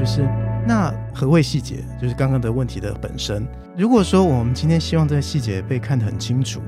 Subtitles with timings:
[0.00, 0.26] 就是
[0.66, 1.84] 那何谓细节？
[2.00, 3.46] 就是刚刚的问题的本身。
[3.76, 6.62] 如果说我们今天希望这个细节被看得很清楚，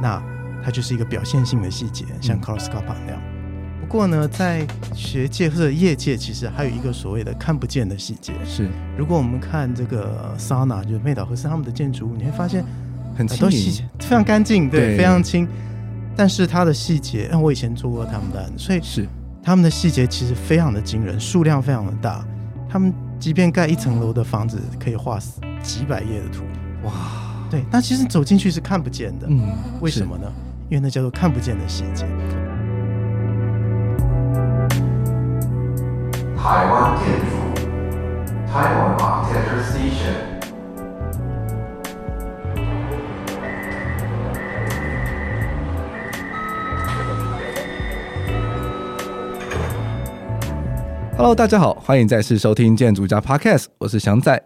[0.00, 0.22] 那
[0.64, 3.20] 它就是一个表现性的细节，像 Carlos Scarpa 那样。
[3.78, 8.32] 不过呢，在学界或者业界，其实还有一个所谓的看不见的细节。
[8.46, 12.64] 是，如果我们看这个 Sauna，就是妹岛和世他们的建筑物，你会发现
[13.14, 15.46] 很多细节非常干净，对，对非常清。
[16.16, 19.06] 但是它的细节，我以前做过他们的案，所以是
[19.42, 22.24] 他们的细节其实非常的惊人，数量非常的大。
[22.68, 25.18] 他们即便盖一层楼的房子，可以画
[25.62, 26.44] 几百页的图。
[26.84, 26.92] 哇，
[27.50, 29.26] 对，那其实走进去是看不见的。
[29.28, 29.40] 嗯，
[29.80, 30.30] 为什么呢？
[30.68, 32.04] 因为那叫做看不见的细节。
[36.36, 37.32] 台湾建筑，
[38.52, 40.27] 台湾 Architecture Station。
[51.18, 54.40] Hello，大家好，欢迎再次收听建筑家 Podcast，我是祥仔。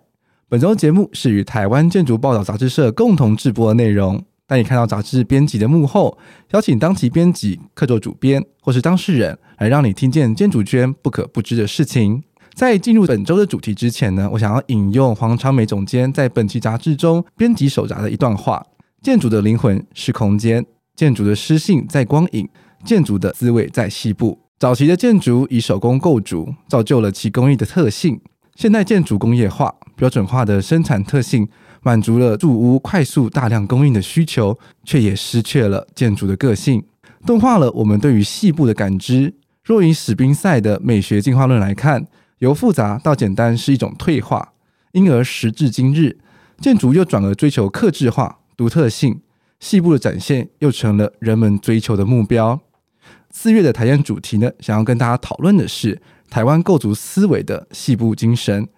[0.48, 6.16] 本周节目是与台湾建筑报道杂志社共同制播的内容，带你看到杂志编辑的幕后，
[6.52, 12.22] 邀请当期编辑、客座主编或是当事人，来让你听见建筑圈不可不知的事情。
[12.54, 18.64] 在进入本周的主题之前呢，我想要引用黄长美总监在本期杂志中编辑手札的一段话：
[19.02, 20.64] 建筑的灵魂是空间，
[20.96, 22.48] 建筑的诗性在光影，
[22.82, 24.38] 建筑的滋味在细部。
[24.62, 28.20] 早期的建筑以手工构筑，造就了其工艺的特性。
[28.54, 31.48] 现代建筑工业化、标准化的生产特性，
[31.82, 36.80] 满足了住屋快速大量供应的需求，却也失去了建筑的个性，
[37.26, 39.34] 钝化了我们对于细部的感知。
[39.64, 42.06] 若以史宾塞的美学进化论来看，
[42.38, 44.52] 由复杂到简单是一种退化，
[44.92, 46.18] 因而时至今日，
[46.60, 49.22] 建筑又转而追求克制化、独特性，
[49.58, 52.60] 细部的展现又成了人们追求的目标。
[53.34, 58.68] 四月的台演主题呢，想要跟大家讨论的是台湾构筑思维的细部精神，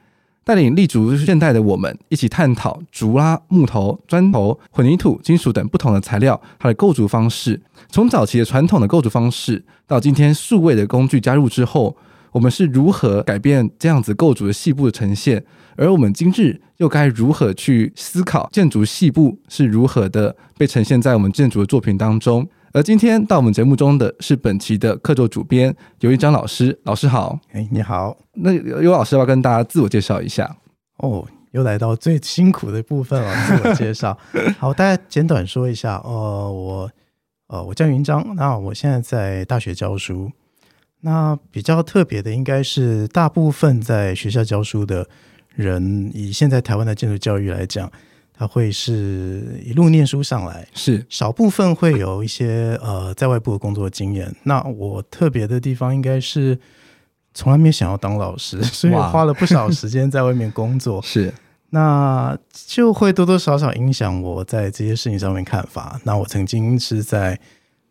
[0.44, 7.60] 带领立足现代的我们一起探讨竹啦、木头、砖头、混凝土、金属等不同的材料它的构筑方式。
[7.90, 11.96] 从早期的传统的构筑方式，到今天数位的工具加入之后，
[12.30, 15.44] 我们是如何改变这样子构筑的细部的呈现？
[15.76, 22.48] 而我们今日又该如何去思考建筑细部是如何的被呈现在我们建筑的作品当中？
[22.74, 30.56] 而今天到我们节目中的是本期的客座主编尤一章老师，老师好，哎，你好，那尤老师要要跟大家自我介绍一下？
[30.96, 34.18] 哦，又来到最辛苦的部分了， 自我介绍。
[34.58, 36.90] 好，大家简短说一下，呃，我
[37.46, 40.32] 呃，我叫云章，那我现在在大学教书。
[41.02, 45.06] 那比较特别的，应该是大部分在学校教书的
[45.54, 47.88] 人，以现在台湾的建筑教育来讲。
[48.36, 54.34] 他会是一路念书上来，是少部分会有一些呃在外部的工作经验。
[54.42, 56.58] 那我特别的地方应该是
[57.32, 61.00] 从来没想要当老师， 所以我花了不少时间在外面工作。
[61.06, 61.32] 是，
[61.70, 66.00] 那就会多多少少影响我在这些事情上面看法。
[66.02, 67.38] 那我曾经是在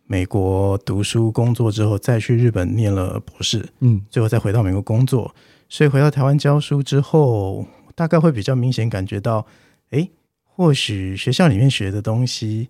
[0.07, 5.33] 美国读书工作之后，再去日本念了博士，嗯，最后再回到美国工作。
[5.69, 7.65] 所以回到台湾教书之后，
[7.95, 9.45] 大概会比较明显感觉到，
[9.91, 10.11] 诶。
[10.55, 12.69] 或许学校里面学的东西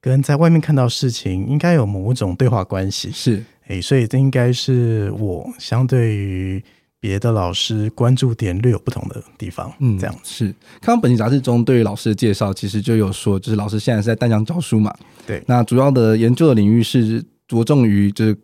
[0.00, 6.62] 跟在外面看到事情应该有某种对话关系，是诶，所以这应该是我相对于
[7.00, 9.72] 别的老师关注点略有不同的地方。
[9.78, 10.54] 嗯，这样是。
[10.80, 14.94] 看到本期杂志中对于老师的介绍，其实就有说，就是老师现在是在淡江教书嘛。
[15.26, 18.36] 对，那主要的研究的领域是着重于就是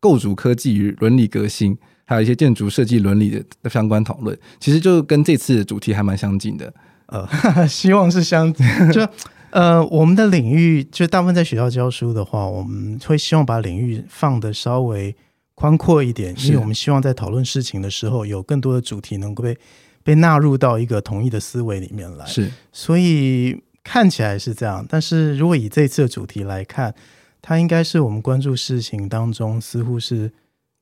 [0.00, 6.72] 构筑科技与伦理革新，还有一些建筑设计伦理的相关讨论，其实就跟这次的主题还蛮相近的。
[7.12, 8.52] 呃， 希望是相
[8.92, 9.06] 就
[9.50, 15.14] 呃，我们的领域就大部分在学校教书的话，我们会希望把领域放的稍微
[15.54, 19.58] 宽阔一点，因为我们希望在讨论事情的时候，有更多的主题能够被
[20.02, 22.24] 被纳入到一个统一的思维里面来。
[22.24, 26.94] 是，所以看起来是这样，但是如果以这次的主题来看，
[27.42, 30.32] 它应该是我们关注事情当中似乎是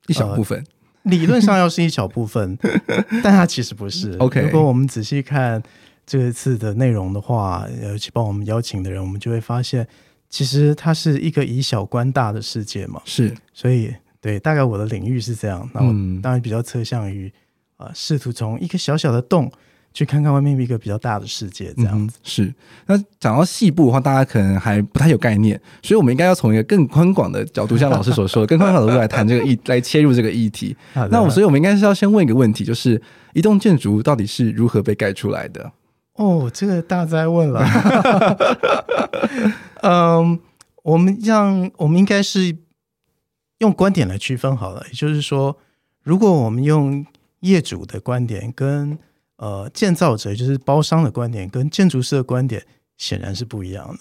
[0.06, 2.56] 一小部分，呃、理论上要是一小部分，
[3.24, 4.12] 但它其实不是。
[4.18, 5.60] OK，如果我们仔细看。
[6.10, 9.86] 这一次的内容的话，尤其帮我们邀请的人，我们就会发现，
[10.28, 13.00] 其实它是一个以小观大的世界嘛。
[13.04, 15.70] 是，所以对，大概我的领域是这样。
[15.72, 17.32] 那我当然比较侧向于
[17.76, 19.48] 啊、呃，试图从一个小小的洞
[19.94, 22.18] 去看看外面一个比较大的世界，这样子。
[22.18, 22.54] 嗯、是。
[22.86, 30.76] 那讲到细部的话，大家可能还不太有概念，所以我们应该要从一个更宽广的角度，像老师所说的， 更宽广的角度来谈这个议，来切入这个议题。
[31.08, 33.00] 那我所以，我们应该是要先问一个问题，就是
[33.32, 35.70] 一栋建筑到底是如何被盖出来的？
[36.20, 37.64] 哦，这个大灾问了。
[39.80, 40.38] 嗯，
[40.82, 42.58] 我们让我们应该是
[43.58, 44.84] 用观点来区分好了。
[44.88, 45.56] 也就是说，
[46.02, 47.06] 如果我们用
[47.40, 48.98] 业主的观点跟
[49.36, 52.66] 呃建造者，就是包商的观点跟建筑师的观点
[52.98, 54.00] 显然是不一样的。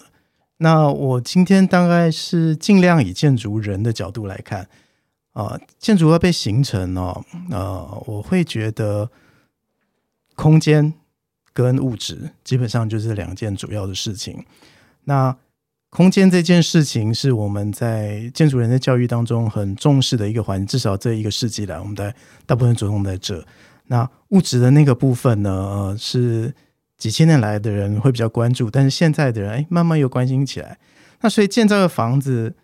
[0.58, 4.68] 那我今天大概是尽量以建筑人的角度来看
[5.32, 9.10] 啊、呃，建筑要被形成哦，呃，我会觉得
[10.34, 10.92] 空间
[11.52, 14.44] 跟物质基本上就是两件主要的事情。
[15.04, 15.36] 那
[15.88, 22.14] 空间这件事情是我们在建筑人的教育当中很重视的一个环，至少这一个世纪来，我们在
[22.46, 23.44] 大部分着重在这。
[23.88, 26.54] 那物质的那个部分呢，是
[26.96, 30.78] 几千年来的人会比较关注，但是现在的人哎，慢慢又关心起来。
[31.22, 32.54] 那所以建造的房子，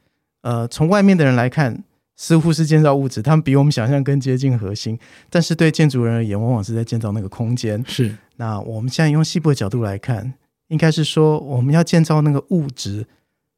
[0.42, 1.82] 呃，从外面的人来看，
[2.14, 4.96] 似乎是建造物质，他们比我们想象更接近核心。
[5.28, 7.84] 但是对建筑人而言，往往是在建造那个空间。
[7.88, 8.16] 是。
[8.36, 10.34] 那我们现在用西部的角度来看。
[10.68, 13.06] 应该是说，我们要建造那个物质，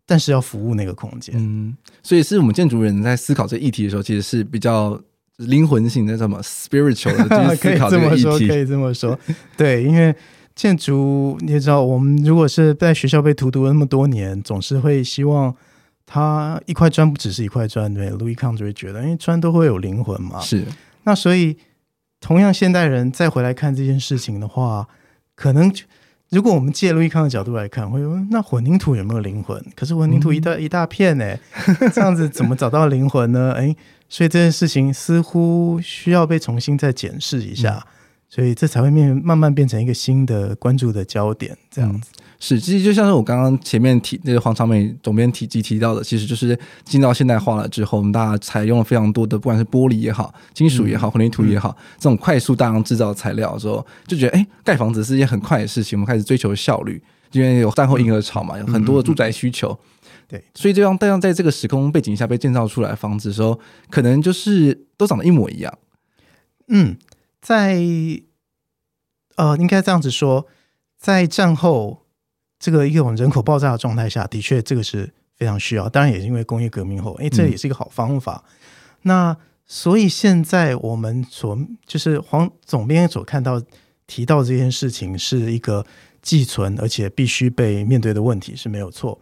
[0.04, 1.34] 但是要服务那个空间。
[1.38, 5.00] 嗯，所以是我们建筑人在思考这议题的时候，其实是比较
[5.36, 9.18] 灵魂性的，什么 spiritual 的， 可以这么说，可以这么说。
[9.56, 10.14] 对，因为
[10.54, 15.56] 建筑你也知道，我们如果是在学校被荼毒了那么多年，总是会希望
[16.04, 17.94] 它一块砖不只是一块砖。
[17.94, 20.40] 对，Louis Kahn 就会觉得，因为砖都会有灵魂嘛。
[20.40, 20.62] 是。
[21.04, 21.56] 那所以，
[22.20, 24.88] 同样现代人再回来看这件事情的话，
[25.34, 25.72] 可能。
[26.30, 29.64] 如果我们借路易康的角度来看，会说那混凝土有没有灵魂？
[29.74, 31.34] 可是混凝土一大、嗯、一大片呢，
[31.90, 33.52] 这样子怎么找到灵魂呢？
[33.56, 33.74] 哎，
[34.10, 37.88] 所以这件事情似乎需要被重新再检视一下，嗯、
[38.28, 42.10] 所以这才会面慢慢变成一个新的关注的焦点，这样子。
[42.18, 57.02] 嗯是，其实就像是我刚刚前面提那个黄长美总编提及提到的，其实就是进到现代化了之后，我们大家采用了非常多的，不管是玻璃也好、金属也好、混凝土也好，这种快速大量制造的材料的时候，就觉得哎，盖房子是一件很快的事情，我们开始追求效率，
[57.32, 59.76] 因为有战后婴儿潮嘛，有很多的住宅需求，
[60.28, 63.58] 对，所以这样但样在这个时空背景下被建造出来的房子的时候，
[63.90, 65.76] 可能就是都长得一模一样。
[66.68, 66.96] 嗯，
[67.42, 67.82] 在
[69.34, 70.46] 呃，应该这样子说，
[70.96, 72.04] 在战后。
[72.58, 75.88] 这个一种人口爆炸的状态下的确，这个是非常需要。
[75.88, 78.42] 当然，也是因为工业革命后，哎，这也是一个好方法。
[78.44, 78.50] 嗯、
[79.02, 81.56] 那所以现在我们所
[81.86, 83.62] 就是黄总编所看到
[84.08, 85.86] 提到这件事情，是一个
[86.20, 89.20] 寄存而且必须被面对的问题是没有错。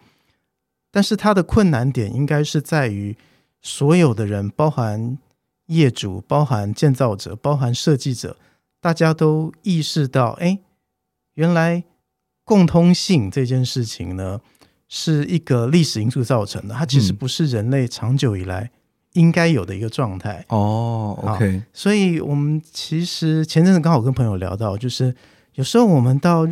[0.90, 3.14] 但是它的困难点应该是在于
[3.60, 5.18] 所有的人，包含
[5.66, 8.38] 业主、包含建造者、包含设计者，
[8.80, 10.58] 大家都意识到，哎，
[11.34, 11.84] 原来。
[12.46, 14.40] 共通性这件事情呢，
[14.88, 18.70] 是一个历史因素造成的，它其实不是人类长久以来
[19.14, 20.44] 应该有的一个状态。
[20.50, 21.60] 哦，OK。
[21.72, 25.12] 所以我们其实前阵子刚好跟朋友聊到，就是
[25.56, 26.46] 有时候我们到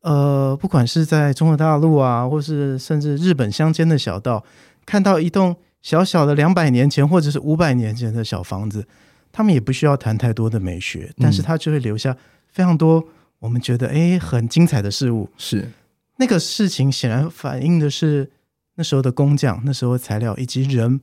[0.00, 4.42] 呃，不管是在中国大陆啊，或是甚至日本乡间的小道，
[4.86, 8.86] 看到一栋小小的两百年前或者是五百年前的小房子，
[9.30, 12.16] 他们也不需要谈太多的美学，但是它就会留下
[12.48, 13.06] 非常多。
[13.40, 15.70] 我们觉得哎，很精彩的事物是
[16.16, 18.30] 那个事情，显然反映的是
[18.76, 21.00] 那时候的工匠、那时候的材料以及人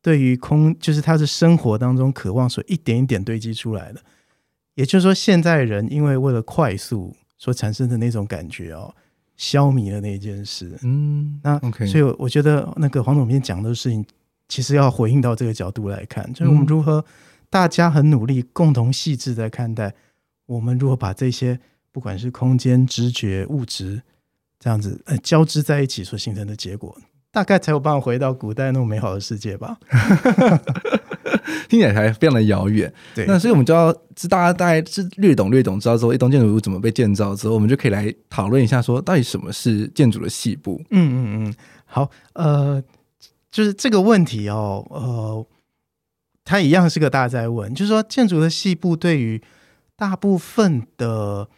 [0.00, 4.00] 对于空，就是他的生活当中渴望所一点一点堆积出来的。
[4.74, 8.94] 也就是说，现在人因为为了快速所产生的那种感觉哦，
[9.36, 10.78] 消弭了那件事。
[10.82, 14.04] 嗯，那 OK，所以我觉得那个黄总编讲的事情，
[14.48, 17.04] 其实要回应到这个角度来看，就是我们如何
[17.50, 19.94] 大家很努力、共同细致在看待。
[20.46, 21.60] 我们如何把这些
[21.92, 24.02] 不管是空间、知觉、物质
[24.58, 26.96] 这样子呃交织在一起所形成的结果，
[27.32, 29.78] 大概才有办法回到古代那种美好的世界吧？
[31.68, 32.92] 听起来还非常的遥远。
[33.14, 40.82] 对，那所以我们就要知大家大概是略懂略懂，知道说一栋建筑物怎么被建造之后，我们就可以来讨论一下，说到底什么是建筑的细部？
[40.90, 41.54] 嗯嗯嗯，
[41.84, 42.82] 好，呃，
[43.50, 45.46] 就是这个问题哦，呃，
[46.44, 49.40] 它一样是个大在问，就是说建筑的细部对于
[49.96, 51.48] 大部分的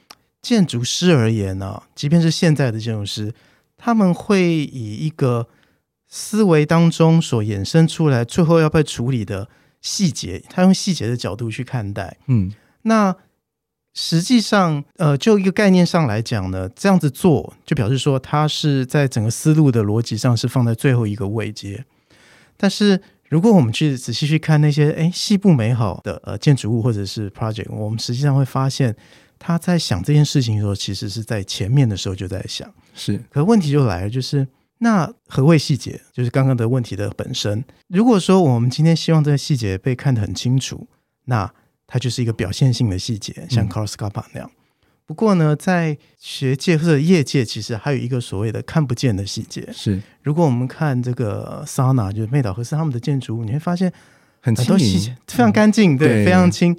[0.43, 3.33] 建筑师而言呢、啊，即便是现在的建筑师，
[3.79, 5.49] 他们会以一个
[6.09, 9.49] 思维当中所衍生出来，最后要被处理的
[9.81, 12.19] 细节，他用细节的角度去看待。
[12.27, 13.15] 嗯，那
[13.95, 21.85] 实际上，呃，就一个概念上来讲呢，这样子做就表示说，他是在整个思路的逻辑上是放在最后一个位阶，
[22.57, 23.01] 但是。
[23.29, 28.95] 如果我们去仔细去看那些诶细部美好的呃建筑物或者是 project，我们实际上会发现
[29.45, 32.73] 他在想这件事情的时候，其实是在前面的时候就在想。
[32.95, 34.47] 是，可问题就来了，就是
[34.79, 36.01] 那何谓细节？
[36.13, 37.65] 就是刚刚的问题的本身。
[37.89, 40.87] 如果说我们今天希望这个细节被看得很清楚，
[41.25, 41.53] 那
[41.89, 44.49] 它就是一个表现性的细节，像 Carl Scarpa 那样。
[44.49, 44.59] 嗯
[45.05, 49.69] 不过呢，在学界或者业界，其实还有一个所谓的看不见的细节。
[49.71, 53.93] 是，如果我们看这个 Sana，，就是妹岛和世他们的建筑物，你会发现
[54.41, 56.75] 很多细节非常干净，嗯、对，对，非常清。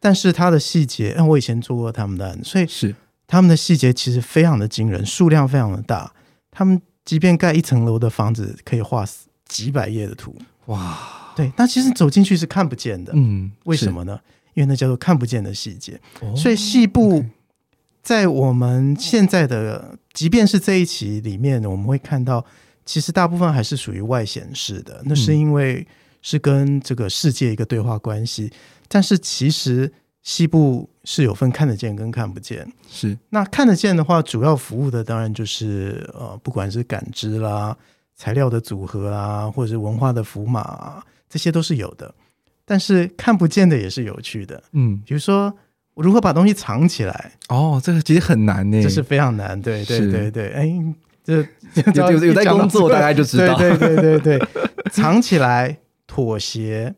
[0.00, 2.94] 但是它的细节，因为我以前做过他们的案子，所以是
[3.26, 6.12] 他们的细节其实非常的惊人，数量非常的大。
[6.50, 9.04] 他们即便盖一层楼的房子，可以画
[9.46, 10.34] 几百页的图。
[10.66, 13.12] 哇，对，那其实走进去是看不见的。
[13.14, 14.18] 嗯，为什么呢？
[14.54, 16.00] 因为那叫做看不见的细节。
[16.20, 17.24] 哦、所以细部
[18.02, 22.44] 在我们现在的，即便是这一期里面，我们会看到，
[22.84, 25.02] 其实大部分还是属于外显式的。
[25.04, 25.86] 那是因为
[26.22, 28.50] 是跟这个世界一个对话关系。
[28.92, 32.66] 但是其实西部是有分看得见跟看不见。
[32.90, 37.76] 是，那看得见的话，主要服务的当然就是呃，不管是感知啦、
[38.16, 42.12] 材料的组合啊，或者是文化的符码啊，这些都是有的。
[42.64, 45.52] 但是看不见的也是有趣的，嗯，比如说
[45.94, 47.32] 我如何把东西藏起来？
[47.48, 49.60] 哦，这个其实很难呢，这是非常难。
[49.62, 50.94] 对对对对，哎，
[51.24, 51.36] 这
[51.94, 53.56] 有有有在工作，大概就知道。
[53.56, 54.48] 对对对对对，
[54.90, 56.94] 藏起来、妥协，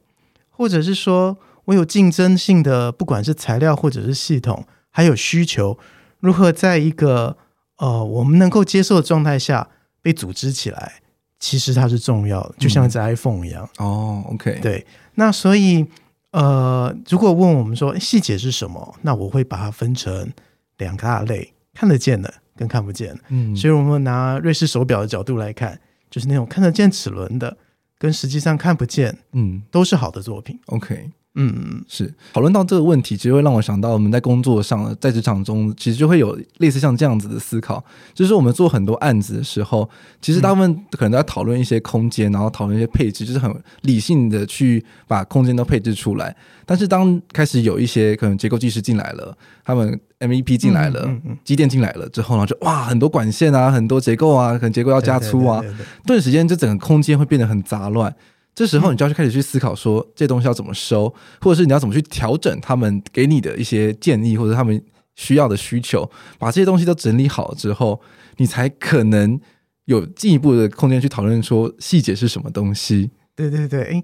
[0.51, 5.79] 或者是说我有竞争性的，不管是材料或者是系统，还有需求，
[6.21, 7.37] 如何在一个
[7.77, 9.69] 呃我们能够接受的状态下
[10.01, 11.01] 被组织起来，
[11.39, 13.69] 其实它是重要的，就像这 iPhone 一样。
[13.79, 14.87] 嗯、哦，OK，对。
[15.15, 15.87] 那所以，
[16.31, 20.33] 呃，如果问我们说细节是什么，那我会把它分成
[20.79, 23.21] 两个大类：看得见的跟看不见的。
[23.29, 25.79] 嗯，所以我们拿瑞士手表的角度来看，
[26.11, 27.57] 就是那种看得见齿轮的，
[27.99, 30.59] 跟实际上看不见，嗯，都是好的作品。
[30.67, 31.11] OK。
[31.35, 32.13] 嗯，是。
[32.35, 39.89] 讨论到这个问题，其实会让我想到我们在工作上，在职场中，其实就会有类似像这样子的思考，就是我们做很多案子的时候，
[40.21, 46.37] 其实大部分可能都在讨论一些空间，然后讨论一些配置，就是很理性的去把空间都配置出来。
[46.67, 49.35] 但是当开始有一些可能结构技师进来了，
[49.65, 51.11] 他们 MEP 进来了，
[51.45, 55.63] 机电进来了之后呢，就哇，很多管线啊，很多结构啊，可能结构要加粗啊，
[56.07, 58.15] 顿时间就整个空间会变得很杂乱。
[58.55, 61.09] 这时候你就要去开始去思考说，这东西要怎么收，
[61.41, 64.83] 或者是你要怎么去调整他们给你的一些建议，或者他们
[65.15, 67.99] 需要的需求，把这些东西都整理好了之后，
[68.37, 69.41] 你才可能
[69.87, 73.11] 有进一步的空间去讨论说细节是什么东西。
[73.35, 74.03] 对对对，哎，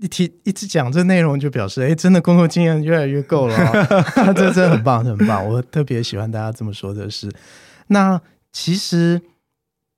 [0.00, 5.46] 一提一直讲这内容，就表示哎，真的工作经验越来越够了啊， 这真的很棒，很棒。
[5.46, 7.30] 我特别喜欢大家这么说的是，
[7.88, 8.18] 那
[8.50, 9.20] 其实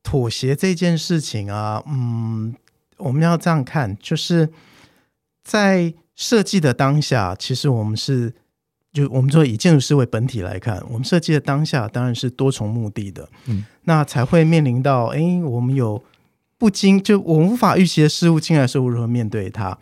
[0.03, 2.57] 妥协这件事情啊，嗯。
[3.03, 4.49] 我们要这样看，就是
[5.43, 8.33] 在设计的当下，其实我们是
[8.93, 16.03] 就我们说以建筑师为本体来看，我们设计的当下当然是多重目的的，嗯，那才会面临到，哎，我们有
[16.59, 19.77] 不经就我们无法预期的事物进来的时候，如何面对它？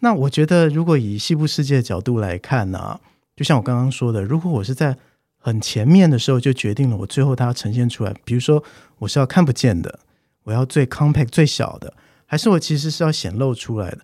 [0.00, 3.00] 那我觉得，如果以西部世界的角度来看呢，啊，
[3.34, 4.96] 就像我刚刚说的，如果我是在
[5.38, 8.62] 很前面的时候就决定了我最后它呈现出来，比如说
[8.98, 9.98] 我是要看不见的，
[10.44, 11.92] 我要最 compact 最小的。
[12.30, 13.98] 还是我其实是要显露出来的，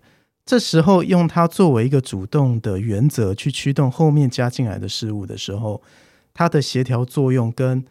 [0.45, 5.81] 这时候用它作为一个主动的原则去驱动后面加进来的事物的时候，
[6.33, 7.85] 它的协调作用跟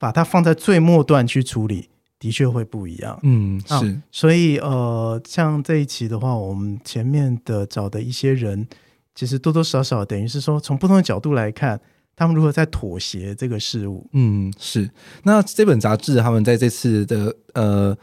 [0.00, 3.16] 把它放在最末段去处理的确会不一样。
[3.22, 3.72] 嗯，是。
[3.72, 8.66] 啊，所以呃，像这一期的话，我们前面的找的一些人，
[9.14, 11.80] 其实多多少少等于是说，从不同的角度来看，
[12.16, 14.10] 他们如何在妥协这个事物。
[14.12, 14.90] 嗯，是。
[15.22, 17.96] 那这本杂志他们在这次的呃。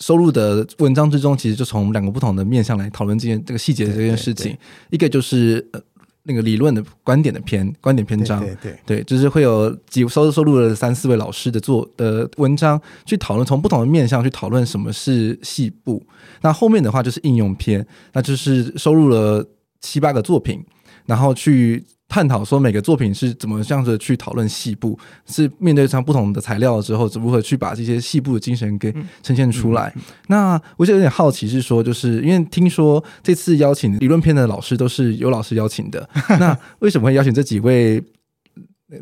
[0.00, 4.46] 收录的文章之中，其实就从两个不同的面向来讨论这件这个细节的这件事情。
[4.46, 4.58] 对对对，
[4.90, 5.80] 一个就是呃
[6.22, 16.02] 那个理论的观点的篇观点篇章，对对，对，对，就是会有几收收录了三四位老师的作的文章去讨论，从不同的面向去讨论什么是细部。
[16.40, 19.46] 那后面的话就是应用篇，那就是收录了
[19.80, 20.64] 七八个作品，
[21.06, 21.84] 然后去。
[22.10, 29.92] 探讨说每个作品是怎么这样子去讨论细部，是面对上不同的材料之后，如何去把这些细部的精神给呈现出来。
[29.94, 36.06] 嗯嗯嗯、那我就有点好奇，是说就是因为听说这次邀请理论片的老师都是有老师邀请的，
[36.40, 38.02] 那为什么会邀请这几位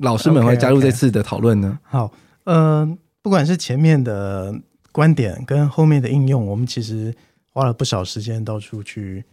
[0.00, 1.90] 老师们会加入这次的讨论呢？okay, okay.
[1.90, 2.12] 好，
[2.44, 4.54] 嗯、呃，不管是前面的
[4.92, 7.14] 观点跟后面的应用，我们其实
[7.54, 9.24] 花了不少时间到处去。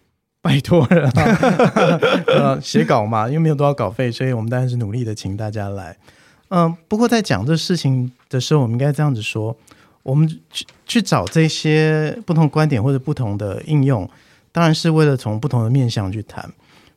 [0.46, 1.10] 拜托了，
[2.30, 5.98] 呃，写稿嘛，因为没有多少稿费，所以我们当然是努力的请大家来。
[6.50, 9.58] 嗯、呃，不过在讲这事情的时候，我们应该这样子说：
[10.04, 14.08] 我们去去找这些不同观点或者不同的应用，
[14.52, 16.48] 当然是为了从不同的面向去谈。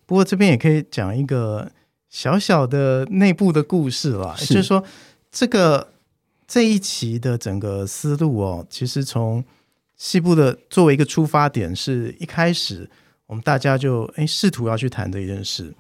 [0.05, 1.71] 不过这边也可以讲一个
[2.11, 4.85] 小小的内部的故事啦，是就是说，
[5.33, 5.89] 这个
[6.47, 9.43] 这一期的整个思路哦，其实从
[9.97, 12.91] 西部的作为一个出发点，是一开始。
[13.29, 15.73] 我们大家就诶试图要去谈这件事，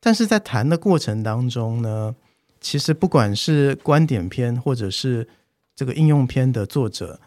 [0.00, 2.16] 但是在谈的过程当中呢，
[2.60, 5.28] 其实不管是观点篇或者是
[5.74, 7.20] 这个应用篇的作者，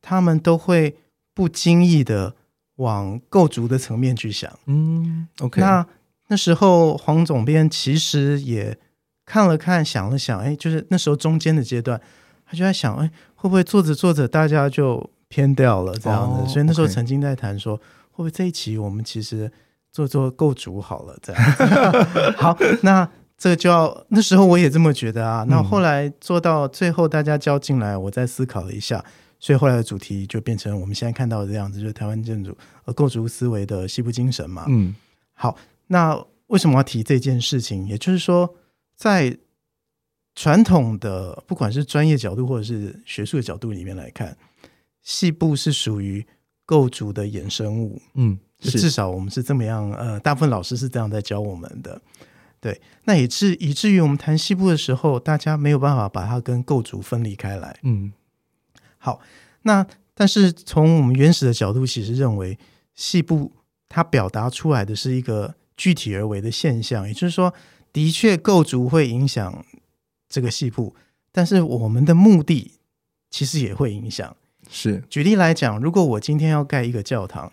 [0.00, 0.96] 他们都会
[1.34, 2.34] 不经意的
[2.76, 4.50] 往构筑的层面去想。
[4.66, 5.60] 嗯，OK。
[5.60, 5.84] 那
[6.28, 8.78] 那时候黄总编其实也
[9.24, 12.00] 看了看，想了想，哎，就是那时候中间的阶段，
[12.46, 16.42] 他就在想，哎，会不会做着做着大家就偏掉了这样子？
[16.42, 17.82] 哦、所以那时候曾经在谈说，okay、
[18.16, 19.52] 会不会这一期我们其实
[19.92, 21.42] 做做构筑好了这样？
[22.38, 23.06] 好，那
[23.36, 25.44] 这个就要那时候我也这么觉得啊。
[25.46, 29.04] 那后来做到最后，大家交进来，我再思考了一下。
[29.38, 34.64] 所以后来的主题就变成我们现在看到的这样子，就是台湾建筑和构筑思维的西部精神嘛。
[34.66, 34.94] 嗯，
[35.34, 35.58] 好，
[35.88, 37.86] 那为什么要提这件事情？
[37.86, 38.54] 也就是说，
[38.96, 39.36] 在
[40.34, 44.34] 传统的不管是专业角度或者是学术的角度里面来看，
[45.02, 46.26] 西部是属于
[46.66, 48.02] 构筑的衍生物。
[48.14, 49.90] 嗯，至少我们是这么样。
[49.92, 52.02] 呃，大部分老师是这样在教我们的。
[52.60, 57.78] 对，那以至以至于我们谈细部的时候，大家没有办法把它跟构筑分离开来。
[57.82, 58.12] 嗯。
[58.98, 59.20] 好，
[59.62, 62.58] 那但是从我们原始的角度，其实认为
[62.94, 63.52] 细部
[63.88, 67.54] 它表达出来的是一个具体而为的现象，也就是说，
[67.92, 69.64] 的确构筑会影响
[70.28, 70.96] 这个细部，
[71.30, 72.72] 但是我们的目的
[73.30, 74.34] 其实也会影响。
[74.68, 77.52] 是，举例来讲，如果我今天要盖一个教堂，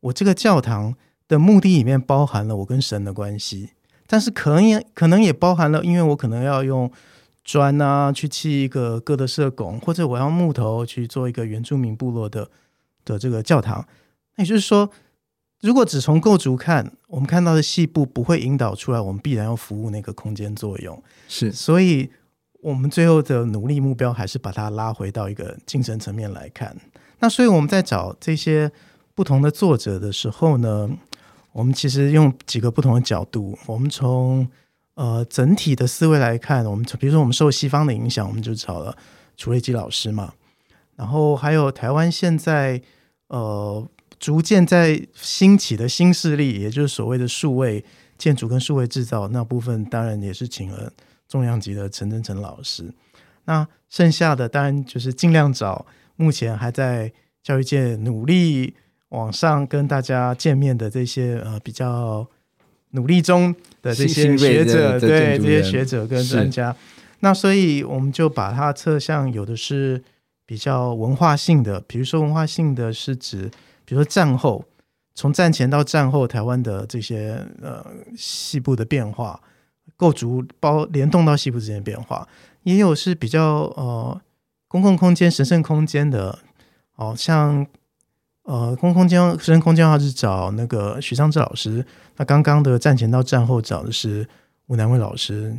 [0.00, 0.94] 我这个教堂
[1.28, 3.70] 的目的里面包含了我跟神的关系，
[4.06, 6.90] 但是可能也可能也包含了，因为我可能要用。
[7.42, 12.48] 砖啊，去砌一个哥德式拱，或者我要木头去做一个原住民部落的
[13.04, 13.84] 的这个教堂。
[14.36, 14.88] 那也就是说，
[15.62, 21.02] 如果只从构筑看，我们看到的细部不会引导出来，我们必然要服务那个空间作用。
[21.26, 22.10] 是，所以
[22.62, 26.76] 我们最后的努力目标还是把它拉回到一个精神层面来看。
[27.18, 28.70] 那所以我们在找这些
[29.14, 30.88] 不同的作者的时候呢，
[31.52, 34.48] 我们其实用几个不同的角度，我们从。
[34.94, 38.94] 呃，整体的思维来看，我们比如说我们受西方的影响，我们就找了
[39.34, 40.34] 楚瑞基老师嘛。
[40.94, 42.82] 然后还有台湾现在
[43.28, 47.82] 呃逐渐在兴起的新势力，也就是所谓的数位
[48.18, 50.92] 建筑跟数位制造那部分，当然也是请了
[51.30, 52.92] 重量级的陈真诚老师。
[53.46, 57.10] 那剩下的当然就是尽量找目前还在
[57.42, 58.74] 教育界努力
[59.08, 62.28] 往上跟大家见面的这些呃比较。
[62.92, 66.74] 努力中的这些学者，对这些学者跟专家，
[67.20, 70.02] 那所以我们就把它侧向，有的是
[70.44, 73.48] 比较文化性的，比如说文化性的是指，
[73.84, 74.64] 比如说战后，
[75.14, 79.40] 从战前到战后台湾的这些呃细部的变化，
[80.00, 82.26] 构筑包联动到西部之间的变化，
[82.62, 84.20] 也有是比较呃
[84.66, 86.38] 公共空间、神圣空间的，
[86.96, 87.66] 哦像。
[88.44, 91.84] 呃，公共空间、神圣空间的话是找那个许尚志老师。
[92.16, 94.26] 那刚刚的战前到战后找的是
[94.66, 95.56] 吴南威老师。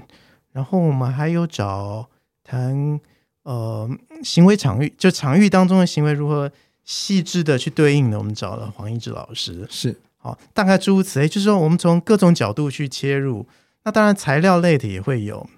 [0.51, 2.09] 然后我们还有找
[2.43, 2.99] 谈
[3.43, 3.89] 呃
[4.23, 6.51] 行为场域，就场域当中的行为如何
[6.83, 9.65] 细致的去对应的，我们找了黄一志老师。
[9.69, 13.45] 是，好，大概诸如此类，就是说我们从各种角度去切入。
[13.83, 15.49] 那当然材料类的也会有，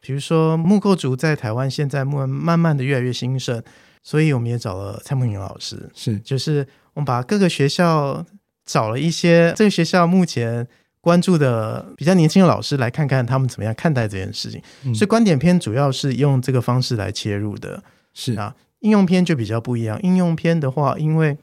[0.00, 3.62] 比如说木构竹在台湾现在慢慢慢的越来越兴盛，
[4.02, 5.90] 所以我们也找了蔡孟云老师。
[5.94, 6.66] 是，就是。
[6.94, 8.22] 我们把各个学校
[8.66, 10.68] 找了一些这个学校目前
[11.00, 14.62] 关注的比较年轻的老师来看看他们怎么样看待这件事情。
[14.84, 17.82] 嗯、所以观点篇主要是用这个方式来切入的。
[18.12, 19.98] 是啊，应用篇就比较不一样。
[20.02, 21.38] 应用篇的话，因为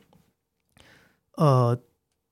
[1.36, 1.76] 呃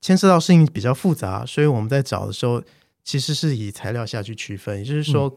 [0.00, 2.62] 牵涉到事情比较复杂，所以我们在找的时候
[3.08, 5.34] 其实是以材料下去区分，也就是说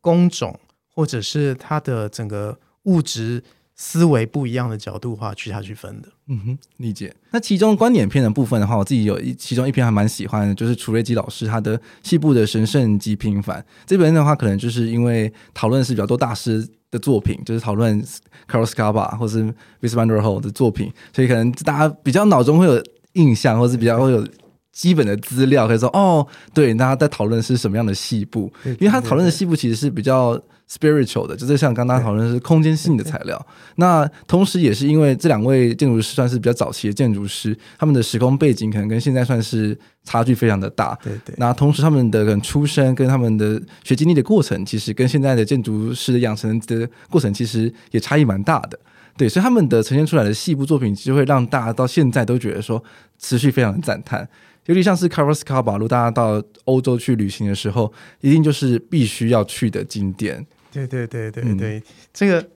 [0.00, 0.58] 工种
[0.90, 3.42] 或者是它的整个物质。
[3.76, 6.08] 思维不一样的角度的话，去下去分的。
[6.28, 7.12] 嗯哼，理解。
[7.32, 18.00] 那其中观点篇的部分的话，我自己有一其中一篇还蛮喜欢的，就是楚瑞基老师他的西部的神圣及平凡这边的话，可能就是因为讨论是比较多大师的作品，就是讨论
[18.48, 19.42] Carlos Scarpa 或是
[19.82, 22.80] Mies van der Rohe 的作品，所以可能大家比较脑中会有
[23.14, 24.24] 印象，或是比较会有
[24.74, 30.38] 基本的资料，可以说哦，对，大家在讨论是什么样的细部，因为他讨论的细部其实是比较。
[30.66, 33.46] spiritual 的，就是像刚刚讨论的是空间性的材料。
[33.76, 40.98] 那同时也是因为这两位建筑师算是比较早期的建筑师，他们的时空背景可能跟现在算是差距非常的大。
[41.04, 41.34] 对对。
[41.36, 48.78] 那同时他们的出身跟他们的学经历的过程，其实跟现在的建筑师的养成的过程，其实也差异蛮大的。
[49.18, 52.82] 对，所以他们的呈现出来的细部作品，其实会让大家到现在都觉得说
[53.18, 54.26] 持续非常的赞叹。
[54.66, 60.46] 尤其像是 Carlos Scarpa，如果大家到欧洲去旅行的时候，一定就是必须要去的景点。
[60.72, 62.48] 对对对对对，嗯、这个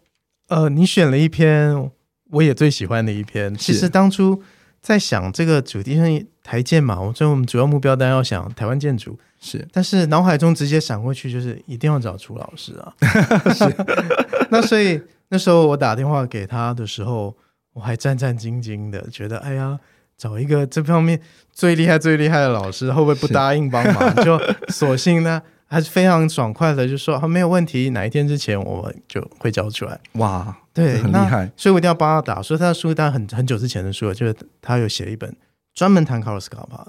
[0.48, 1.90] 呃，你选了一篇
[2.30, 3.54] 我也最喜欢的一篇。
[3.54, 4.42] 其实当初
[4.80, 12.92] 在想这个主题上台建嘛，我说我们主要目标当然要想台湾建筑是，但是脑海中直接闪过去就是一定要找楚老师啊。
[13.54, 13.64] 是，
[14.50, 17.36] 那所以那时候我打电话给他的时候，
[17.74, 19.78] 我还战战兢兢的，觉得哎呀，
[20.18, 21.18] 找一个这方面
[21.52, 24.14] 最厉害、最厉害的老师，会不会不答应帮忙？
[24.24, 29.98] 就索性呢， 还是非常爽快的就说，没有问题，哪一天之前我就会交出来。
[30.14, 32.42] 哇，对，很厉害，所以我一定要帮他打。
[32.42, 35.32] 所以他的书单很很久之前的书了，就是他有写一本
[35.72, 36.84] 专门谈卡洛斯卡帕，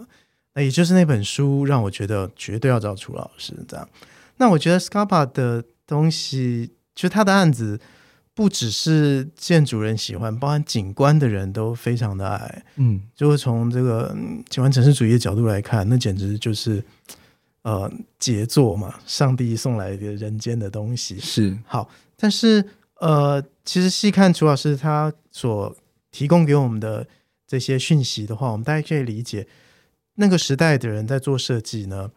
[0.56, 3.88] 那也就是那本书让我觉得绝对要找楚老师这样。
[4.38, 7.80] 那我觉得 Scarpa 的东西，就他的案子。
[8.40, 12.64] 不只是建筑人喜欢，包含景观的人都非常的爱。
[12.78, 14.16] 嗯，就从这个
[14.50, 16.82] 景观城市主义的角度来看，那简直就是
[17.64, 21.20] 呃杰作嘛，上帝送来的人间的东西。
[21.20, 22.64] 是好，但是
[23.02, 25.76] 呃，其实细看楚老师他所
[26.10, 27.06] 提供给我们的
[27.46, 29.46] 这些讯息的话，我们大家可以理解，
[30.16, 32.10] 那个时代的人在做设计呢，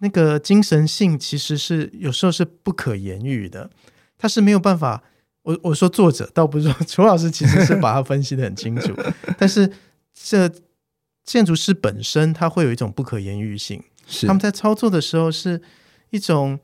[0.00, 3.70] 那个精神性其实是有时候是不可言喻的。
[4.16, 5.02] 他是没有办法，
[5.42, 8.94] 我我说作者倒不是说 楚老师其实是把它分析的很清楚，
[9.36, 9.70] 但是
[10.14, 10.50] 这
[11.24, 13.82] 建筑师本身他会有一种不可言喻性，
[14.26, 15.60] 他们在操作的时候是
[16.10, 16.58] 一种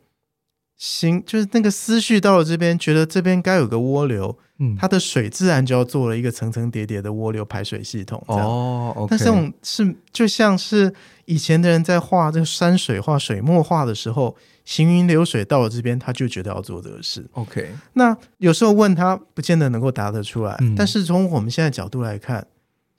[0.76, 10.94] 行，就是那个思绪到了这边，觉得这边该有个涡流，嗯，它的水自然就要做了一个层层叠叠的涡流排水系统，哦，okay，但是这种是就像是
[11.26, 14.36] 以前的人在画这个山水画、水墨画的时候。
[14.64, 17.26] 行云流水到了这边，他就觉得要做这个事。
[17.32, 20.56] OK，那有时候问他，不见得能够答得出来。
[20.60, 22.46] 嗯、但是从我们现在角度来看，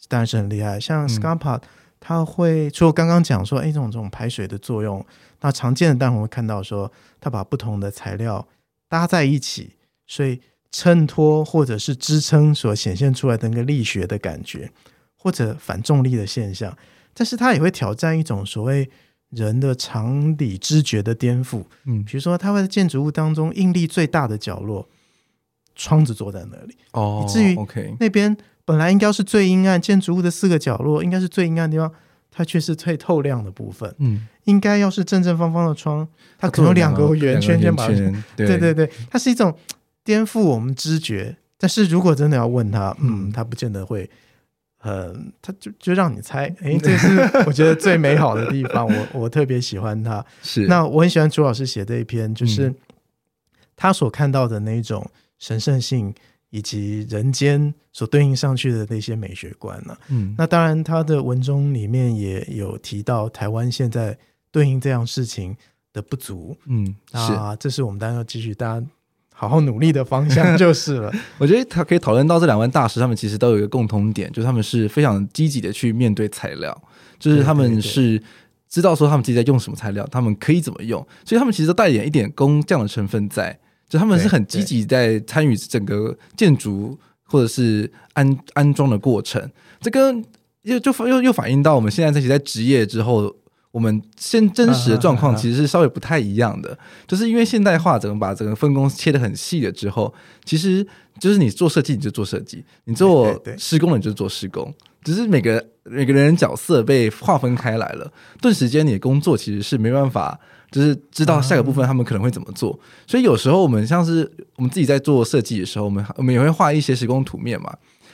[0.10, 0.80] 当然是很厉害。
[0.80, 1.62] 像 Scarpa，
[2.00, 5.06] 他会除了刚刚讲说，哎，这种这种排水的作用，
[5.40, 8.46] 那常见的，当然我们会看到说，他把不同的材料
[8.90, 9.76] 搭在一起，
[10.08, 14.72] 所以衬托或者是支撑所显现出来的那个力学的感觉，
[15.16, 16.78] 或者反重力的现象。
[17.14, 18.90] 但是他也会挑战一种所谓。
[19.32, 24.88] 人的常理知觉的颠覆，嗯，比如说他会在建筑物当中应力最大的角落，
[25.76, 31.92] 窗子坐在那里，哦，以至于 OK 那边本来应该是最阴暗，建筑物的四个角落应该是最阴暗的地方，
[32.30, 37.94] 它却是最透亮的部分，嗯，应该要是正正方方的窗，它可能有两个圆圈圈把它，
[38.36, 38.58] 对。
[38.58, 39.56] 对对，它是一种
[40.04, 44.10] 颠覆我们知觉，但是如果真的要问他，嗯，他不见得会。
[44.84, 50.26] 嗯，他就就让你猜，哎， 这是我觉得最美好的地方，我我特别喜欢他。
[50.42, 52.74] 是，那我很喜欢朱老师写这一篇，就是
[53.76, 56.14] 他所看到的那一种神圣性，
[56.50, 60.00] 以及人间所对应上去的那些美学观呢、啊。
[60.10, 64.18] 嗯，那当然，他的文中里面也有提到台湾现在
[64.52, 65.56] 对应这样事情
[65.94, 66.58] 的不足。
[66.66, 68.86] 嗯，啊，这是我们当然要继续大家。
[69.42, 71.12] 好好努力的方向 就是了。
[71.40, 76.80] 我觉得他可以讨论到这两位大师，他们其实都有一个共同点，就是他们是非常积极的去面对材料，
[77.18, 78.22] 就是他们是
[78.70, 83.58] 知道说他们自己在用什么材料，他们可以怎么用，所以他们其实都带点一点工匠的成分在，
[83.90, 89.50] 就他们是很积极在参与整个建筑或者是安安装的过程。
[89.80, 90.24] 这跟
[90.62, 93.36] 又就又又反映到我们现在这些在职业之后。
[93.72, 100.86] 我们现真实的状况其实是稍微不太一样的，就是因为现代化整个把整个分工切得很细了之后，其实
[101.20, 110.38] 就是你做设计你就做设计，你做施工你就做施工，只是每个每个人角色被划分开来了，顿时间你的工作其实是没办法，
[110.70, 117.74] 就是知道下个部分他们可能会怎么做，所以有时候我们像是我们自己在做设计的时候，我们我们也会画一些施工图面嘛。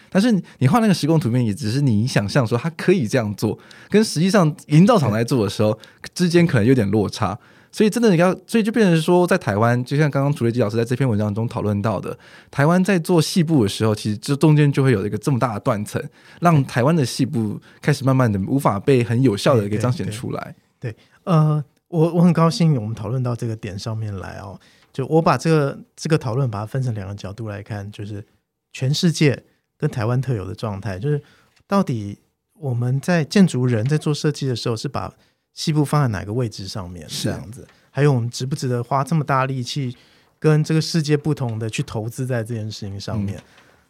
[0.09, 3.57] 但是你画那个施工图片，也只是你想象说它可以这样做，
[3.89, 5.77] 跟实际上营造厂在做的时候
[6.13, 7.37] 之间可能有点落差，
[7.71, 12.17] 所以真的你要，所以就变成说，在台湾，就像刚刚楚瑞基老师在这篇文章中讨论到的，
[12.49, 16.01] 台湾在做细部的时候，其实这中间就会有一个这么大的断层，
[16.39, 20.55] 让台湾的细部开始慢慢的无法被很有效的给彰显出来。
[20.79, 24.59] 对，呃，我我很高兴我们讨论到这个点上面来哦，
[24.93, 28.25] 就我把这个这个讨论把它分成两个角度来看，就是
[28.71, 29.43] 全世界。
[29.77, 31.21] 跟台湾特有的状态，就是
[31.67, 32.17] 到底
[32.53, 35.13] 我们在建筑人在做设计的时候，是把
[35.53, 37.05] 西部放在哪个位置上面？
[37.07, 39.95] 这样子，还有我们值不值得花这么大力气，
[40.39, 43.39] 跟这个世界不同的去投资在这件事情上面？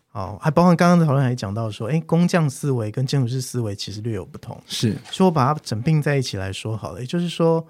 [0.07, 4.61] 好、嗯，还包括刚刚的讨论还讲到说，哎，工匠思维跟建筑师思维其实略有不同。
[4.65, 6.99] 是，所以我把它整并在一起来说好了。
[6.99, 7.65] 也就是说，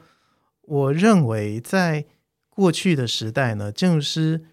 [0.61, 2.05] 我认为在
[2.49, 4.43] 过去的时代呢，建筑师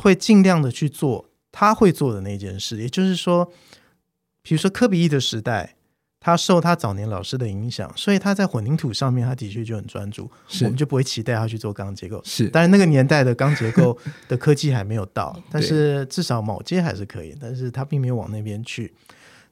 [0.00, 1.28] 会尽量的去做。
[1.52, 3.52] 他会做的那件事，也就是说，
[4.42, 5.76] 比如说科比一的时代，
[6.18, 10.30] 他受他早年老师的影响，所以他在混凝土上面，他的确就很专注。
[10.62, 12.22] 我们就不会期待他去做钢结构。
[12.24, 13.96] 是，但是那个年代的钢结构
[14.28, 17.36] 的科技还没有到，但是至少铆接还是可以。
[17.40, 18.94] 但是他并没有往那边去。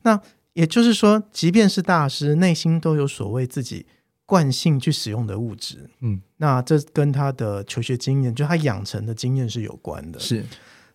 [0.02, 0.18] 那
[0.54, 3.84] 也就是说，即便是大师，内心都有所谓自己
[4.24, 5.90] 惯性去使用的物质。
[6.00, 10.18] 嗯，那这跟他的求学经验，就他养成的经验是有关的。
[10.18, 10.44] 是。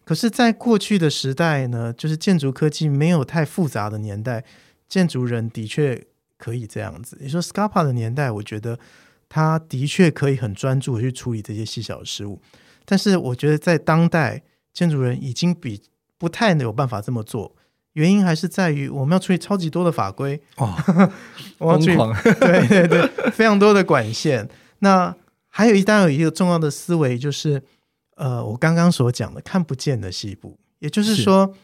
[0.06, 4.44] 可是，在过去的时代呢，就是建筑科技没有太复杂的年代，
[4.88, 6.06] 建筑人的确
[6.38, 7.18] 可以这样子。
[7.20, 8.78] 你说 Scarpa 的年代，我觉得
[9.28, 12.40] 他的确可以很专注的去处理这些细小的事物，
[12.86, 15.82] 但是我觉得在当代，建筑人已经比
[16.20, 17.56] 不太有办法这么做。
[17.94, 20.76] 原因还是在于我们要处理超级多的法规哦，
[21.58, 24.48] 疯狂， 对对对，非常多的管线。
[24.80, 25.16] 那
[25.48, 27.64] 还有一单有一个重要的思维，就是
[28.16, 31.60] 呃，我刚刚所讲的看不见的细部，也就是说，是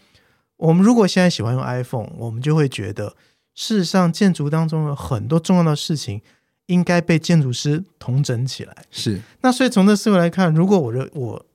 [0.56, 3.16] 我们如果现在喜欢用 iPhone，我们就会觉得，
[3.54, 6.22] 事实上建筑当中有很多重要的事情
[6.68, 8.86] 应该被建筑师统整起来。
[8.90, 9.22] 是。
[9.42, 11.46] 那所以从这思维来看，如果我认我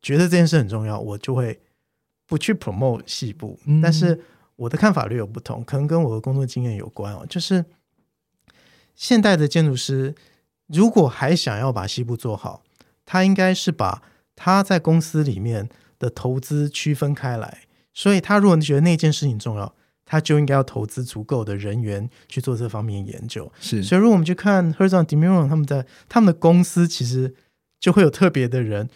[0.00, 1.60] 觉得这件事很重要，我就会。
[2.24, 4.18] 不去 promote 细部，但是
[4.56, 7.26] 我的看法略有不同，可能跟我的工作经验有关哦。
[7.28, 7.62] 就是
[8.94, 10.14] 现代的建筑师，
[10.66, 12.62] 如果还想要把细部做好，
[13.04, 14.02] 他应该是把
[14.36, 15.68] 他在公司里面
[15.98, 17.62] 的投资区分开来。
[17.94, 19.74] 所以，他如果觉得那件事情重要，
[20.06, 23.50] 他就应该要投资足够的人员去做这方面研究。
[23.60, 27.34] 是，所以如果我们去看 Herzog & de Meuron 他们在他们的公司，其实
[27.78, 28.88] 就会有特别的人。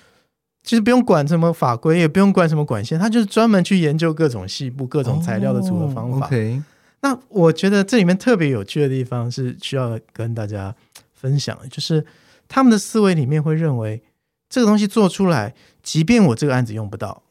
[0.62, 6.27] 其实不用管什么法规，也不用管什么管线，他就是专门去研究各种细部、各种材料的组合方法。
[6.27, 6.61] Oh, okay.
[7.03, 10.75] 那我觉得这里面特别有趣的地方是需要跟大家
[11.14, 12.05] 分享的，就是
[12.49, 14.03] 他们的思维里面会认为
[14.48, 17.22] 这个东西做出来，即便我这个案子用不到，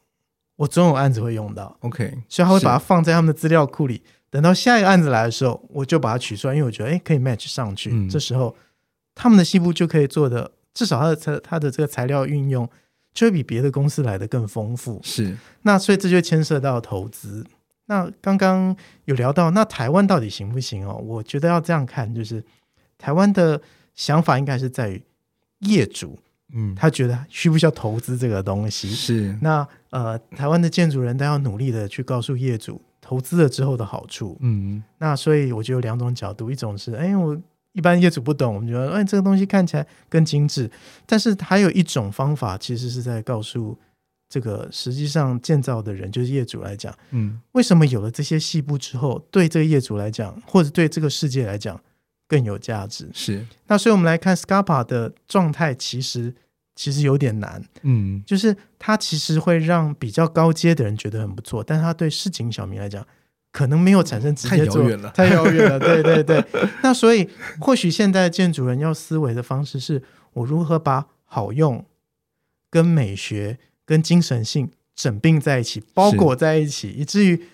[0.56, 1.76] 我总有案子会用到。
[1.80, 7.90] OK，所以他会把它放在他们的资料库里，等到下一个案子来的时候，我就把它取出来，因为我觉得哎可以 match 上去。
[7.92, 8.54] 嗯、这时候
[9.14, 12.68] 他们的西部就可以做的，至少他的材他的这个材料运用。
[13.14, 15.34] 就会比别的公司来的更丰富，是。
[15.62, 17.46] 那所以这就牵涉到投资。
[17.86, 18.76] 那刚刚
[19.06, 20.96] 有聊到，那台湾到底行不行哦？
[21.02, 22.44] 我觉得要这样看，就是
[22.98, 23.58] 台湾的
[23.94, 25.02] 想法应该是在于
[25.60, 26.18] 业主，
[26.52, 28.88] 嗯，他觉得需不需要投资这个东西？
[28.90, 29.36] 是。
[29.40, 34.36] 那呃，台湾的建筑人都要努力的去告诉业主投资了之后的好处。
[34.40, 37.40] 嗯，那所以我觉得有两种角度，一种是，哎，我。
[37.72, 40.70] 一般业主不懂，我们觉得，哎，这个东西看起来更精致。
[41.04, 43.76] 但是还有一种方法，其实是在告诉
[44.30, 51.78] 这个实际上建造的人，就是业主来讲，嗯，为什么有了这些细部之后，对这个业主来讲，或者对这个世界来讲
[52.26, 53.08] 更有价值？
[53.12, 53.46] 是。
[53.66, 56.34] 那所以我们来看 Scarpa 的状态，其实
[56.74, 63.06] 其实有点难，嗯，就是它其实会让比较高阶的人觉得很不错，但是它对市井小民来讲。
[63.52, 66.44] 可能没有产生直接作用，太遥远了， 对对对。
[66.82, 67.26] 那所以，
[67.58, 70.02] 或许现在建筑人要思维的方式是：
[70.34, 71.82] 我如何把好用、
[72.68, 77.44] 跟美学、跟精神性整并在一起，包裹在一起，以至于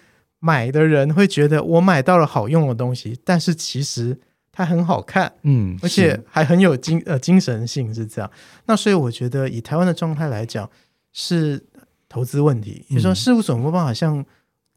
[0.40, 4.18] 买的人会觉得我买到了好用的东西，但是其实
[4.52, 8.30] 它很好看，嗯，而且还很有精呃精神性，是这样。
[8.66, 10.70] 那所以，我觉得以台湾的状态来讲，
[11.12, 11.64] 是
[12.08, 12.84] 投资问题。
[12.88, 14.24] 比如说，事务所没办法像。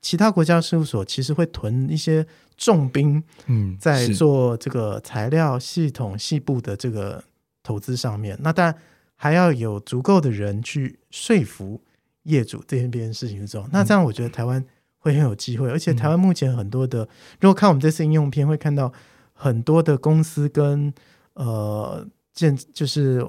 [0.01, 2.23] 其他国家事务所其实会囤一些
[2.57, 7.23] 重兵，嗯，在做这个材料系统细部的这个
[7.63, 8.37] 投资上面。
[8.39, 8.75] 那当然
[9.15, 11.81] 还要有足够的人去说服
[12.21, 14.63] 业主这件这件事情是这样，那这样我觉得台湾
[14.99, 15.71] 会很有机会。
[15.71, 16.99] 而且台湾目前很多的，
[17.39, 18.93] 如果看我们这次应用片，会看到
[19.35, 20.91] 很多的公司跟
[21.35, 23.23] 呃建就是。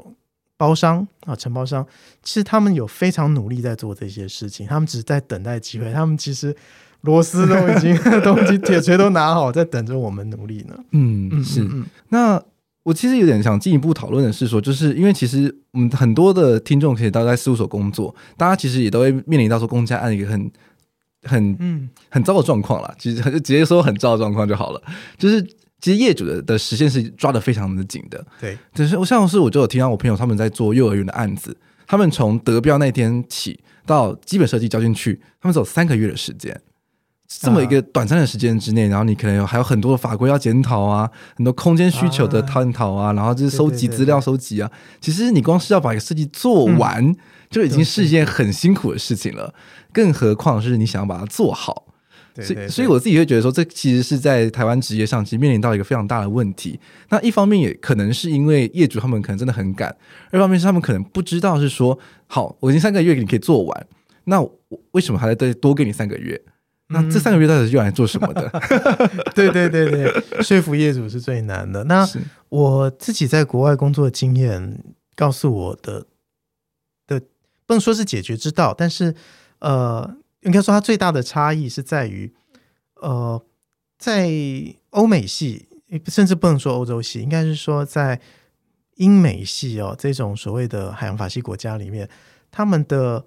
[0.59, 1.87] 包商啊，承包商，
[2.23, 5.93] 其实他们有非常努力在做这些事情，他们只是在等待机会。
[5.93, 6.57] 他们其实
[7.03, 10.75] 螺丝都已经 都已经铁锤都拿好，在等着我们努力呢。
[10.93, 11.61] 嗯，是。
[11.61, 12.43] 嗯嗯、那
[12.85, 20.51] 我其实有点想进一步讨论的是说，就是因为其实我们很多的听众其实都在事务所工作，大家其实也都会面临到说公家案一个很
[21.25, 22.95] 很嗯很糟的状况了。
[22.99, 24.81] 其实就直接说很糟的状况就好了，
[25.19, 25.47] 就是。
[25.81, 28.57] 其实业主的的时间是抓的非常的紧的，对。
[28.75, 36.61] 只是我像是我就有听到我朋友他们在做幼儿园的案子，他们从得标那天起到基本设计交进去，他们走三个月的时间。
[37.29, 44.71] 这么一个短暂的时间之内，然后你可能有还有很多的法规要检讨啊，很多空间需求的探讨啊，然后就是收集资料收集啊。
[45.01, 47.13] 其实你光是要把一个设计做完，
[47.51, 49.53] 就已经是一件很辛苦的事情了，
[49.93, 51.87] 更何况是你想要把它做好。
[52.43, 56.79] 所以，所以我自己会觉得说，这其实是在台湾职业上，其实面临到一个非常大的问题。
[57.09, 59.97] 那一方面也可能是因为业主他们可能真的很赶，
[60.31, 63.87] 二方面是他们可能不知道是说，好，我已经三个月你可以做完，
[64.25, 64.59] 那我
[64.93, 66.41] 为什么还要再多给你三个月？
[66.89, 68.49] 那这三个月到底是用来做什么的？
[68.53, 71.85] 嗯、对对对对，说服业主是最难的。
[71.85, 72.07] 那
[72.49, 74.79] 我自己在国外工作的经验
[75.15, 76.05] 告诉我的
[77.07, 77.21] 的，
[77.67, 79.15] 不能说是解决之道，但是
[79.61, 80.17] 呃。
[80.47, 82.33] 应该说，它最大的差异是在于，
[83.03, 83.45] 呃，
[83.99, 84.31] 在
[84.91, 85.67] 欧美系，
[86.07, 88.21] 甚至不能说欧洲系，应该是说在
[88.95, 92.09] 英美系哦，这种所谓的海洋法系国家里面，
[92.53, 93.27] 他们的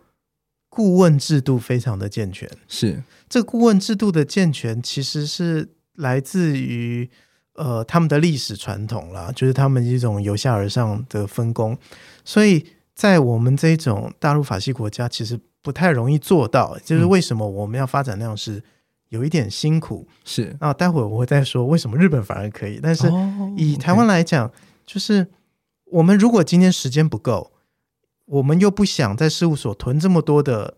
[0.70, 2.50] 顾问制度非常的健全。
[2.70, 7.10] 是，这个顾问制度的健全，其实是来自于
[7.56, 11.78] 呃他们的历史传统啦，就是他们一种由下而上的分工，
[12.24, 16.78] 所以在我们这种大陆法系国家，其实不太容易做到。
[16.84, 18.64] 就是为什么我们要发展那样是
[19.10, 20.08] 有一点辛苦。
[20.24, 22.80] 是，那待会儿我会再说为什么日本反而可以。
[22.82, 23.12] 但是
[23.58, 24.52] 以台湾来讲，
[24.86, 25.28] 就是
[25.86, 27.52] 我们如果今天时间不够，
[28.26, 30.76] 我们又不想在事务所囤这么多的。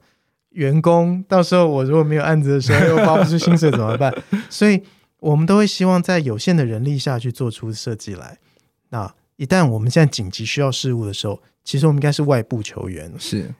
[0.51, 4.13] 员工到时候我如果没有案子的时候又发不出薪水怎么办？
[4.51, 4.83] 所以
[5.21, 8.37] 我们都会希望在有限的人力下去做出设计来。
[8.89, 13.09] 那一旦我们现在紧急需要事务的时候，其实我们应该是外部求援。
[13.17, 13.55] 是。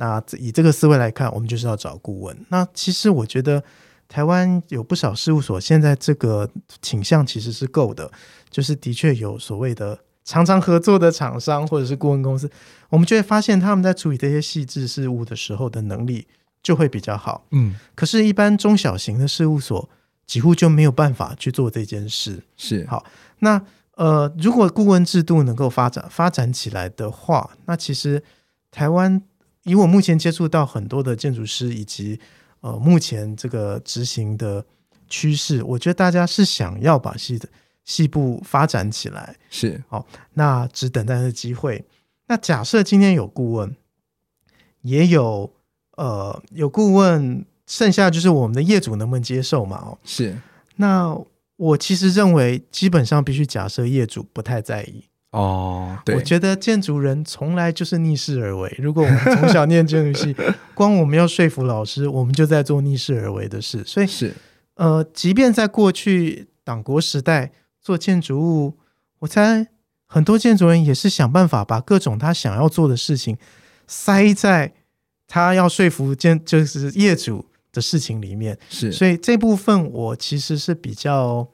[0.00, 2.34] 那以这个思维来看，我们就是要找顾问。
[2.48, 3.62] 那其实我觉得
[4.08, 6.48] 台湾有不少事务所现在这个
[6.80, 8.10] 倾向其实是够的，
[8.48, 12.50] 就是的确有所谓的常常合作的厂商或者是顾问公司。
[12.88, 16.26] 我们就会发现他们在处理这些细致事务的时候的能力
[16.62, 17.44] 就会比较好。
[17.50, 19.86] 嗯，可是，一般中小型的事务所
[20.26, 22.42] 几乎就没有办法去做这件事。
[22.56, 22.86] 是。
[22.86, 23.04] 好，
[23.40, 23.60] 那
[23.96, 28.22] 呃，如果顾问制度能够发展发展起来的话，那其实
[28.70, 29.20] 台湾
[29.64, 32.18] 以我目前接触到很多的建筑师以及
[32.60, 34.64] 呃目前这个执行的
[35.08, 37.48] 趋势，我觉得大家是想要把细的
[37.84, 39.36] 细部发展起来。
[39.50, 39.82] 是。
[39.88, 41.84] 好，那只等待的机会。
[42.28, 43.76] 那假设今天有顾问，
[44.82, 45.52] 也有
[45.96, 49.76] 呃有顾问，剩下就是我们的业主能不能接受嘛？
[49.78, 50.36] 哦，是。
[50.76, 51.14] 那
[51.56, 55.98] 我其实认为，基本上必须假设业主不太在意哦。
[56.04, 58.74] 对，我觉得建筑人从来就是逆势而为。
[58.78, 60.34] 如果我们从小念建筑系，
[60.74, 63.82] 光我们要说服老师，我们就在做逆势而为的事。
[63.84, 64.34] 所以是
[64.74, 68.78] 呃，即便在过去党国时代做建筑物，
[69.20, 69.68] 我猜。
[70.12, 73.38] 很多建筑人也是想办法把各种他想要做的事情
[73.86, 74.74] 塞在
[75.28, 81.48] 他要说服建就是业主的事情里面，是，所以这部分我其实是比较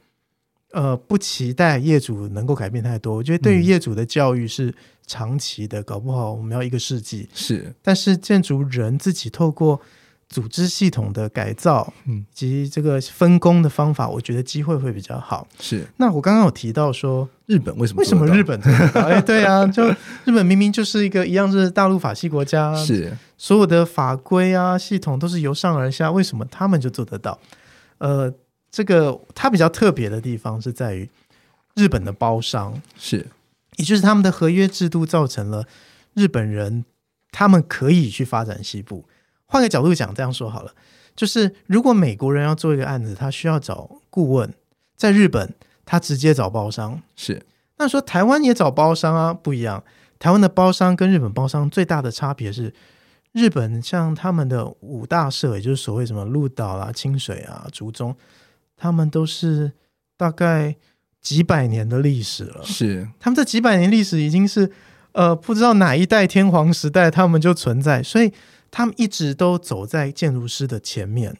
[0.76, 3.16] 呃不期待业主能够改变太多。
[3.16, 4.72] 我觉得对于业主的教育是
[5.06, 7.28] 长期的，搞不好我们要一个世纪。
[7.32, 9.80] 是，但是建筑人自己透过。
[10.28, 15.46] 组织系统的改造，嗯，及这个分工的方法，我觉得机会会比较好。
[15.60, 18.00] 是，那我刚刚有提到说，日本为什么？
[18.00, 18.60] 为什么日本？
[18.94, 19.86] 哎，对啊，就
[20.24, 27.38] 日本明明就是一个一样是大陆法系国家， 是所有的法规啊系统都是由上而下，为什么他们就做得到？
[27.98, 28.28] 呃，
[28.76, 31.08] 这个它比较特别的地方是在于
[31.76, 33.26] 日本的包商，是，
[33.76, 35.66] 也就是他们的合约制度造成了
[36.12, 36.84] 日本人
[37.32, 39.06] 他们可以去发展西部。
[39.46, 40.74] 换个角度讲，这样说好了，
[41.14, 44.52] 就是如果美国人要做一个案子，他需要找顾问，
[44.94, 45.54] 在日本
[45.86, 47.46] 他直接找包商，是。
[47.78, 49.82] 那说台湾也找包商啊，不一样。
[50.18, 52.74] 台湾的包商跟日本包商最大的差别是，
[53.32, 58.14] 日本像他们的五大社，也就是所谓什么鹿岛啊、清水啊、竹中，
[58.76, 59.72] 他们都是
[60.16, 60.76] 大概
[61.20, 62.62] 几百年的历史了。
[62.64, 64.70] 是，他们这几百年历史已经是
[65.12, 68.32] 呃，不知道哪一代天皇时代他们就存在，所以。
[68.68, 71.34] 他们一直都走在建筑师的前面，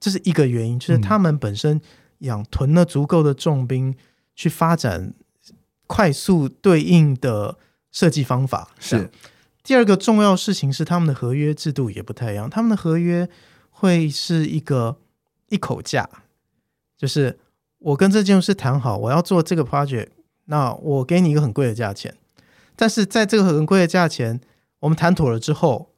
[0.00, 1.78] 这是一个原因，就是他们本身
[2.20, 3.94] 养囤了足够的重兵
[4.34, 5.12] 去发展
[5.86, 7.58] 快速对应的
[7.90, 8.70] 设计方法。
[8.78, 9.10] 是
[9.62, 13.28] 第二个重要事情是他们的合约制度也不太一样，他们的合约
[13.70, 14.96] 会是一个
[15.50, 16.08] 一口价，
[16.98, 17.38] 就是
[17.78, 20.08] 我跟这建筑师谈好，我要做这个 project，
[20.44, 22.14] 那我给你一个很贵的价钱，
[22.76, 24.38] 但是在这个很贵的价钱，
[24.80, 25.88] 我们谈妥了之后。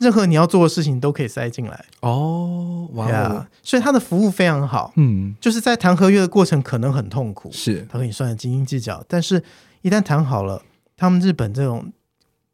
[0.00, 9.42] 任何你要做的事情都可以塞进来哦，哇所以他的服务非常好，嗯，就是在谈合约的过程可能很痛苦，是他跟你算的斤斤计较，但是
[9.82, 10.62] 一旦谈好了，
[10.96, 11.92] 他们日本这种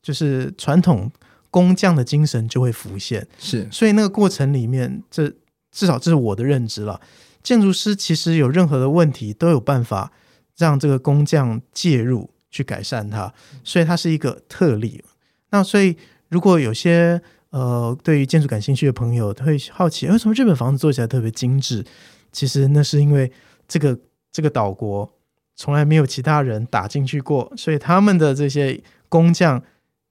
[0.01, 1.13] 就是传统
[1.51, 5.31] 工匠的精神就会浮现，是，所以那个过程里面，这
[5.71, 6.99] 至少这是我的认知了，
[7.45, 10.11] 建筑师其实有任何的问题都有办法
[10.57, 15.05] 让这个工匠介入去改善它，所以它是一个特例，
[15.51, 15.97] 那所以
[16.29, 17.23] 如果有些。
[17.51, 21.85] 呃，对于建筑感兴趣的朋友，他会好奇为什么日本房子做起来特别精致？
[22.33, 23.31] 其实那是因为
[23.69, 23.97] 这个
[24.33, 25.09] 这个岛国
[25.55, 29.63] 从来没有其他人打进去过，所以他们的这些工匠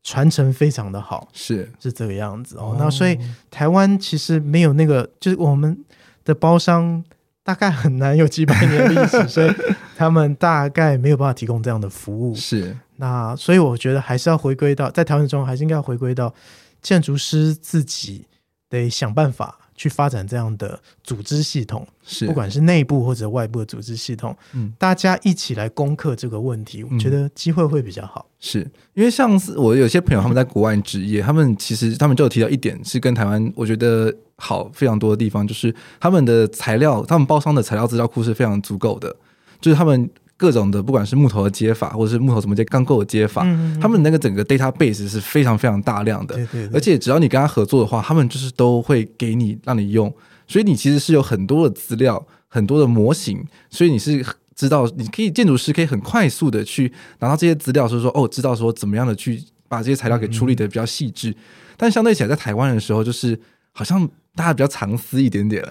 [0.03, 2.67] 传承非常的好，是是这个样子哦。
[2.67, 3.19] 哦那所以
[3.51, 5.83] 台湾其实没有那个，就是我们
[6.23, 7.03] 的包商
[7.43, 9.53] 大概很难有几百年历史，所以
[9.95, 12.35] 他们大概没有办法提供这样的服务。
[12.35, 16.33] 是那所以我觉得还是要回归到在调整中，还是应该要回归到。
[16.81, 18.27] 建筑师自己
[18.67, 28.25] 得想办法去发展这样的组织系统，是不管是内部或者外部的组织系统，嗯，大家一起来攻克这个问题，我觉得机会会比较好。
[28.39, 28.59] 是
[28.93, 39.15] 因为上次我有些朋友他们在国外职业，他们其实他们就有提到一点是跟台湾我觉得好非常多的地方，就是他们的材料，他们包商的材料资料库是非常足够的，
[39.59, 40.09] 就是他们。
[40.43, 46.35] 各种的，不管是木头的接法，或者是木头怎么接钢构的接法，嗯嗯嗯，他们那个整个 database 是非常非常大量的。
[46.35, 50.13] 对对对，而且只要你跟他合作的话，他们就是都会给你让你用，
[50.45, 54.21] 所以你其实是有很多的资料，很多的模型，所以你是
[54.53, 61.33] 知道你可以建筑师可以很快速的去拿到这些资料，就是说哦，知道说怎么样的去把这些材料给处理的比较细致。
[61.77, 63.39] 但相对起来，在台湾的时候，就是
[63.71, 64.09] 好像。
[64.35, 65.63] 大家比较藏私一点点，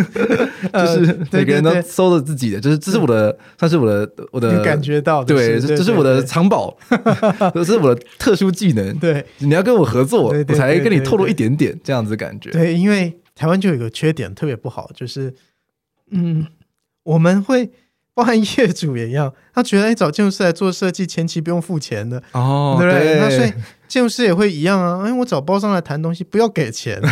[0.72, 6.76] 就是每个人都收了自己的，就是这是我的，算是我的，我的感觉到，对，这是我的藏宝，
[7.54, 8.98] 这是我的特殊技能。
[8.98, 12.50] 对，你要跟我合作，我才跟你透露一点点这样子感觉。
[12.50, 15.34] 对，因为台湾就有一个缺点特别不好，就是
[16.10, 16.46] 嗯，
[17.02, 17.70] 我们会。
[18.14, 23.12] 包含业主也一样，他觉得哎，找建筑师来做设计，前期不用付钱的哦，对不对？
[23.12, 23.52] 对，那所以
[23.88, 25.04] 建筑师也会一样啊。
[25.04, 27.08] 哎，我找包商来谈东西，不要给钱的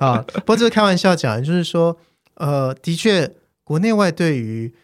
[0.00, 0.22] 啊。
[0.44, 1.96] 不过这是开玩笑讲，就是说，
[2.34, 3.30] 呃，的确，
[3.64, 4.74] 国内外对于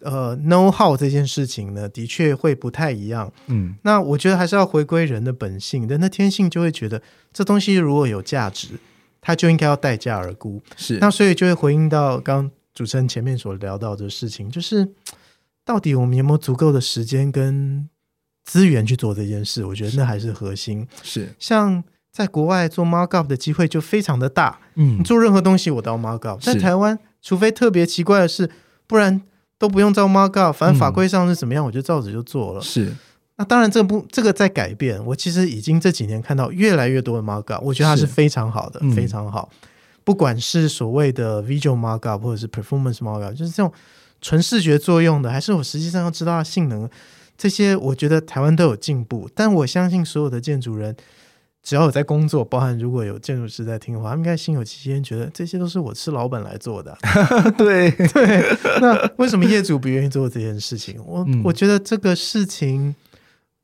[0.00, 3.32] 呃 know how 这件事情呢，的确会不太一样。
[3.46, 7.00] 嗯，那我觉得还是要回归人的本性，人的天性就会觉得
[7.32, 8.70] 这东西如果有价值，
[9.20, 10.62] 他就应该要待价而沽。
[10.76, 12.50] 是，那所以就会回应到刚。
[12.76, 14.86] 主持人前面所聊到的事情，就是
[15.64, 17.88] 到底我们有没有足够的时间跟
[18.46, 19.62] 资源去做这件事？
[19.62, 20.88] 我觉得那还是核心。
[21.02, 24.58] 是像在国外做 markup 的机会就非常的大。
[24.76, 28.48] 嗯，你做任何东西我都要 markup，在台湾除非特别奇怪的事，
[28.86, 29.20] 不然
[29.58, 30.54] 都不用照 markup。
[30.54, 32.60] 反正法规上是怎么样，我就照着就做了。
[32.62, 32.94] 是。
[33.38, 35.04] 那当然，这不这个在改变。
[35.04, 39.50] 我其实已经这几年看到越来越多的 markup，我觉得它是非常好的，非常好。
[40.04, 43.70] 不管是所谓的 visual markup 或者是 performance markup，就是这种
[44.22, 46.88] 纯视觉作用的，还是我实际上要知道它性能，
[47.36, 49.28] 这些我觉得台湾都有进步。
[49.34, 50.96] 但我相信所有的建筑人，
[51.62, 57.50] 只要有在工作，包含如果有建筑师在听的话，他们应该心有戚戚，觉得这些都是我吃老本来做的啊。
[57.52, 61.00] 对 对，那为什么业主不愿意做这件事情？
[61.04, 62.94] 我、嗯、我觉得这个事情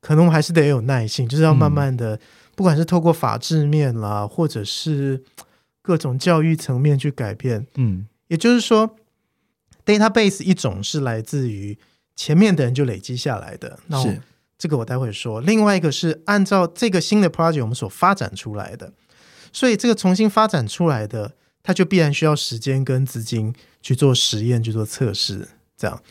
[0.01, 2.19] 可能我还是得有耐性，就是要慢慢的，嗯、
[2.55, 5.23] 不管是透过法制面啦，或者是。
[5.85, 8.95] 各种教育层面去改变，嗯，也就是说
[9.85, 11.77] ，database 一种是来自于
[12.15, 14.13] 前面的人就累积下来的，那我
[14.57, 15.41] 这个我待会说。
[15.41, 18.91] 另外一个是按照这个新的 project 我们所发展出来的，
[19.51, 26.01] 所以这个重新发展出来的，它就必然需要时间跟资金去做实验、去做测试，这样。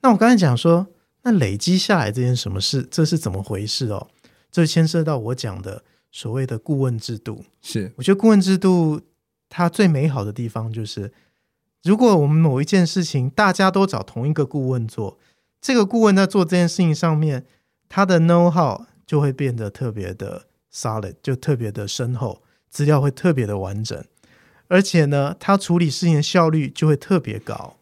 [0.00, 0.86] 那我刚才讲说，
[1.22, 4.08] 那累积下来这件什么事，这是怎么回事哦？
[4.50, 9.00] 这牵涉到我讲的所谓的顾问制度，是我觉得顾问制度。
[9.52, 11.12] 它最美好的地方就是，
[11.82, 15.18] 如果我们某一件事情大家都找同一个顾问做，
[15.60, 17.44] 这个顾问在做这件事情上面，
[17.88, 24.02] 他的 know how 就会变得特别的 solid，就特别的深厚，资料会特别的完整，
[24.68, 27.76] 而且呢，他处理事情的效率就会特别高。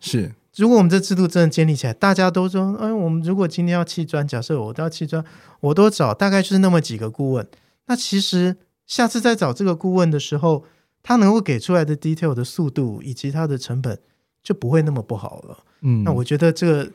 [0.00, 5.24] 是，如果我们这制度真的建立起来，大家都说，哎，我们如果今天要砌砖，假设我都要砌砖，
[5.60, 7.46] 我都找大概就是那么几个顾问，
[7.86, 8.56] 那其实
[8.86, 10.64] 下次再找这个顾问的时候，
[11.02, 13.98] 他能够给出来的 detail 的速度以及它的成本
[14.42, 15.58] 就不会那么不好了。
[15.82, 16.90] 嗯，那我觉得这个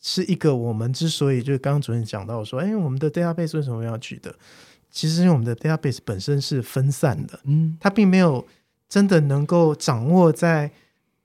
[0.00, 4.34] 是一个我们之所以就是刚刚主任讲到说，哎，我们的 database 为什么要取得？
[4.90, 8.46] 其实因为我们的 database 本身是分散的，嗯，它并没有
[8.88, 10.70] 真的能够掌握在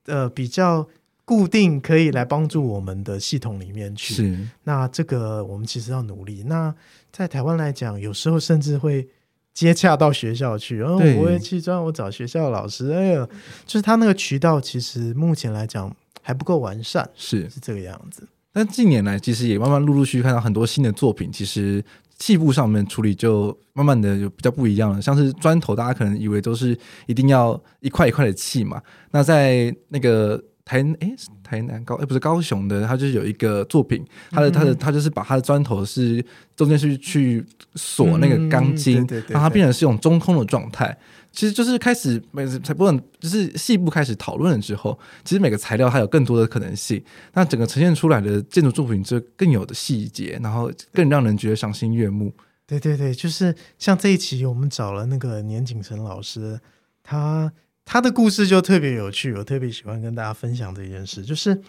[0.06, 0.88] 呃比较
[1.24, 4.14] 固定可以来帮助我们的系统里面去。
[4.14, 6.44] 是，那这个我们其实要努力。
[6.44, 6.74] 那
[7.12, 9.08] 在台湾来讲，有时候甚至会。
[9.56, 12.92] 接洽到学校去，然后我会去专，我找学校老师。
[12.92, 13.26] 哎呀，
[13.66, 18.28] 就是他那个渠道，其实目前来讲还不够完善，是是这个样子。
[18.56, 21.84] 但近年来，其实也慢慢陆陆续续看到很多新的作品，其实
[22.18, 25.02] 砌布上面处理就慢慢的有比较不一样了。
[25.02, 28.82] 像是砖头，大家可能以为都是一定要一块一块的砌嘛，
[29.12, 30.42] 那在那个。
[30.68, 36.26] 台诶，台南高诶，不是高雄的，他就是有一个作品，他的他的他就是把他的砖头是
[36.56, 37.46] 中间是去
[37.76, 40.98] 锁那个钢筋，让它变成是一种中空的状态。
[41.36, 52.34] 其实就是开始每次才不能就是细部开始讨论了之后，其实每个材料它有更多的可能性，那整个呈现出来的建筑作品就更有的细节，然后更让人觉得赏心悦目。
[52.66, 56.60] 对对对，就是像这一期我们找了那个年景成老师，
[57.04, 57.52] 他。
[57.88, 61.22] 他的故事就特别有趣，我特别喜欢跟大家分享这件事。
[61.22, 61.62] 就是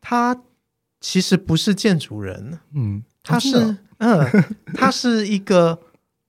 [0.00, 0.34] 他
[1.02, 5.78] 其实不是建筑人，嗯，他是，哦、嗯，他是一个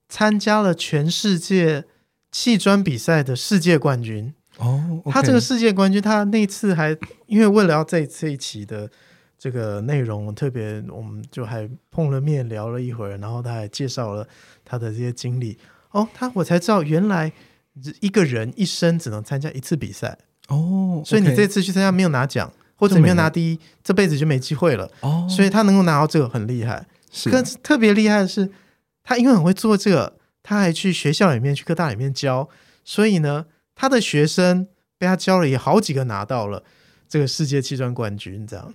[0.09, 1.85] 参加了全世界
[2.31, 4.33] 砌砖比赛的世界冠军。
[4.57, 8.89] 哦，他这个世界冠军，他那次还因为为了要这这一期的
[9.37, 14.27] 这个内容，特别我们就还碰了面聊了一会儿，然后他还介绍了
[14.63, 15.57] 他的这些经历。
[15.91, 17.31] 哦，他我才知道原来
[18.01, 20.17] 一个人一生只能参加一次比赛。
[20.49, 24.87] 哦，所以你这次去参加没有拿奖，或者没有拿第一，这辈子就没机会了。
[24.99, 25.25] 哦。
[25.29, 27.31] 所以他能够拿到这个很厉害，是。
[27.31, 28.47] 更特别厉害的是，
[29.01, 30.17] 他因为很会做这个，
[30.51, 32.49] 他还去学校里面去科大里面教，
[32.83, 36.65] 所以呢，他的学生被他教了也好几个拿到了
[37.07, 38.73] 这个世界气砖冠军，这样。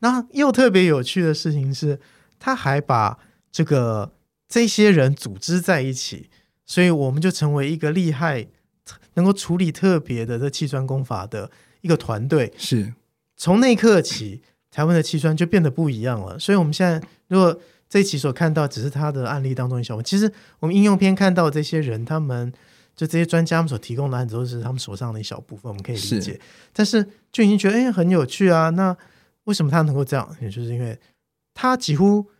[0.00, 2.00] 那又特别有趣的事情是，
[2.40, 3.18] 他还把
[3.52, 4.12] 这个。
[4.50, 6.30] 这些人组织在一起，
[6.64, 8.46] 所以我们就成为一个厉害、
[9.12, 11.50] 能够处理特别的这气砖功法的
[11.82, 12.54] 一个团队。
[12.56, 12.94] 是，
[13.36, 14.40] 从那一刻起，
[14.70, 16.38] 台湾的气砖就变得不一样了。
[16.38, 20.30] 所以，我们现在如果这一期所看到只是他的案例当中一小部分，其实
[20.60, 22.52] 我们应用篇看到这些人，他们
[22.94, 26.40] 就这些专家们所提供的案子都是他们手上的一小部分，我们可以理解。
[26.72, 28.70] 但是就已经觉得哎很有趣啊。
[28.70, 28.96] 那
[29.44, 30.36] 为什么他能够这样？
[30.40, 30.98] 也就是因为
[31.54, 32.30] 他几乎。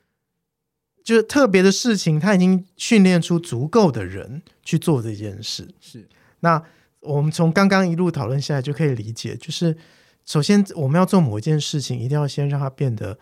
[1.04, 5.66] 就是特别的事情，他已经训练出足够的人去做这件事。
[5.80, 6.06] 是，
[6.40, 6.62] 那
[7.00, 9.74] 我们从刚刚一路讨论下来就可以理解，就是
[10.26, 13.18] 首先我们要做某一件事情，一定要先让它变得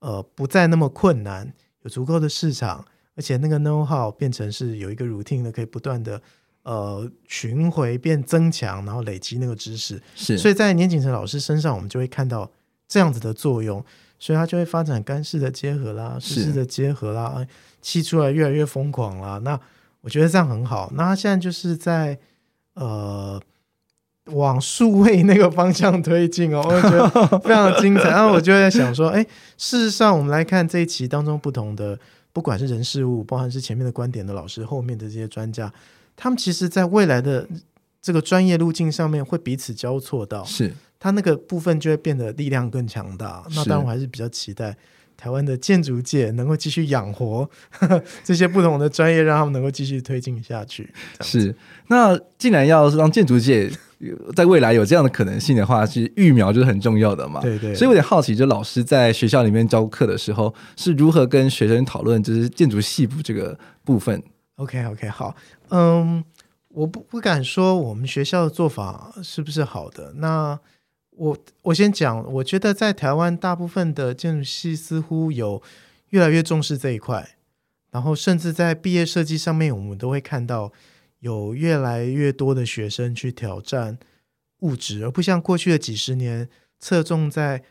[0.00, 1.50] 呃不再那么困难，
[1.82, 6.20] 有足够的市场，而且那个 know how 变成是有一个 routine 的，可以不断的
[6.62, 10.02] 呃巡回变增强，然后累积那个知识。
[10.14, 12.50] 是，所以在年景成老师身上，我们就会看到
[12.86, 13.84] 这样子的作用。
[14.22, 17.42] 所以他就会发展干式的结合啦，湿式的结合啦，
[17.80, 19.38] 气出来越来越疯狂啦。
[19.38, 19.58] 那
[20.02, 20.92] 我觉得这样很好。
[20.94, 22.18] 那他现在就是在
[22.74, 23.40] 呃
[24.26, 28.10] 往数位那个方向推进哦， 我觉得非常的精彩。
[28.10, 29.22] 然后我就在想说，哎，
[29.56, 31.98] 事实上我们来看这一期当中不同的，
[32.32, 35.72] 不管是人事物，包含是前面的观点的老师，后面的这些专家，
[36.16, 37.48] 他们其实在未来的
[38.00, 40.72] 这个专业路径上面会彼此交错到是。
[41.02, 43.42] 它那个部分就会变得力量更强大。
[43.54, 44.76] 那当然，我还是比较期待
[45.16, 50.92] 台湾的建筑界能够继续养活呵 呵这些不同的专业，让他们能够继续推进下去。
[51.22, 51.56] 是。
[51.86, 53.72] 那既然要让建筑界
[54.34, 57.40] 在未来有这样的可能性的话，其实育苗就是很重要的嘛。
[57.40, 57.74] 对对。
[57.74, 64.22] 所以我有点好奇，就老师在学校里面教课的时候，是如何跟学生讨论就是建筑系部这个部分
[64.56, 65.36] ？OK OK，好。
[65.68, 66.24] 嗯，
[66.68, 70.14] 我不不敢说我们学校的做法是不是好的。
[70.16, 70.58] 那
[71.10, 75.62] 我我先讲，我觉得在台湾大部分的建筑系似乎有
[76.08, 77.36] 越来越重视这一块，
[77.90, 80.72] 然后甚至在毕业设计上面，我们都会看到
[81.20, 83.96] 有越来越多的学生去挑战
[84.58, 86.48] 物质，而不像过去的几十年
[86.78, 87.62] 侧重在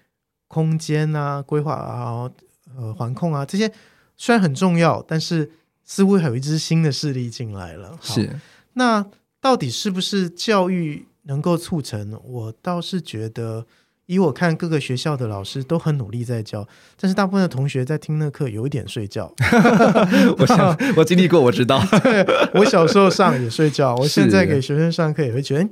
[0.47, 2.31] 空间啊、规划啊、
[2.75, 3.71] 呃环控啊这些，
[4.17, 5.51] 虽然很重要，但是
[5.83, 7.99] 似乎还有一支新的势力进来了。
[8.01, 8.39] 是，
[8.73, 9.05] 那
[9.39, 11.05] 到底是不是教育？
[11.23, 13.67] 能够促成，我倒是觉得，
[14.09, 16.67] 以我看各个学校的老师都很努力在教，
[16.99, 19.31] 但是大部分的同学在听那课有一点睡觉。
[20.39, 21.79] 我想我经历过，我知道。
[22.55, 25.69] 我小时候上也睡觉，我现在给学生上课也会觉得，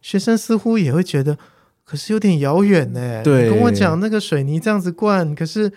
[0.00, 1.36] 学生似乎也会觉得，
[1.84, 3.22] 可是有点遥远呢。
[3.22, 5.70] 对，跟我讲那个水泥这样子灌，可是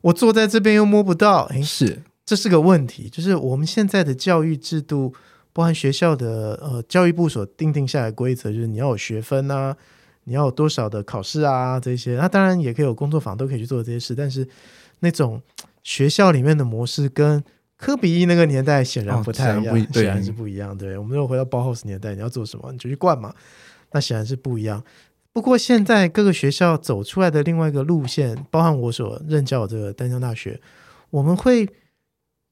[0.00, 1.44] 我坐在这边又摸不到。
[1.52, 5.14] 诶，是，这是个问题，就是我们现在的教育制度。
[5.54, 9.76] 包含学校的呃教育部所定定下来的规则，就是你要有学分啊，
[10.24, 12.16] 你要有多少的考试啊这些。
[12.16, 14.14] 那当然也可以有工作坊，都可以去做这些事。
[14.14, 14.46] 但是
[15.00, 15.40] 那种
[15.82, 17.42] 学校里面的模式跟
[17.76, 20.76] 科比一那个年代显然不太一样，哦、显然是不一样。
[20.76, 23.34] 对，我们又回到包豪斯年代，你要做什么你就去灌嘛，
[23.92, 24.82] 那显然是不一样。
[25.32, 30.60] 不过现在各个学校走出来的另外一个路线，包含我所任教的这个丹江大学，
[31.10, 31.68] 我们会。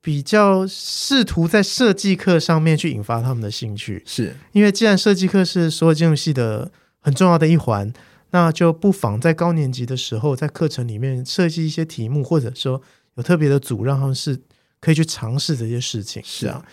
[0.02, 7.92] 比较试图在设计课上面去引发他们的兴趣，是因为既然设计课是所有建筑系的很重要的一环，
[8.30, 12.80] 那就不妨在高年级的时候，在课程里面设计一些题目，或者说
[13.16, 14.40] 有特别的组，让他们是
[14.80, 16.22] 可以去尝试这些事情。
[16.24, 16.64] 是啊，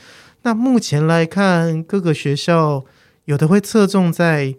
[0.43, 2.85] 那目前来看，各个学校
[3.25, 4.55] 有的会侧重在。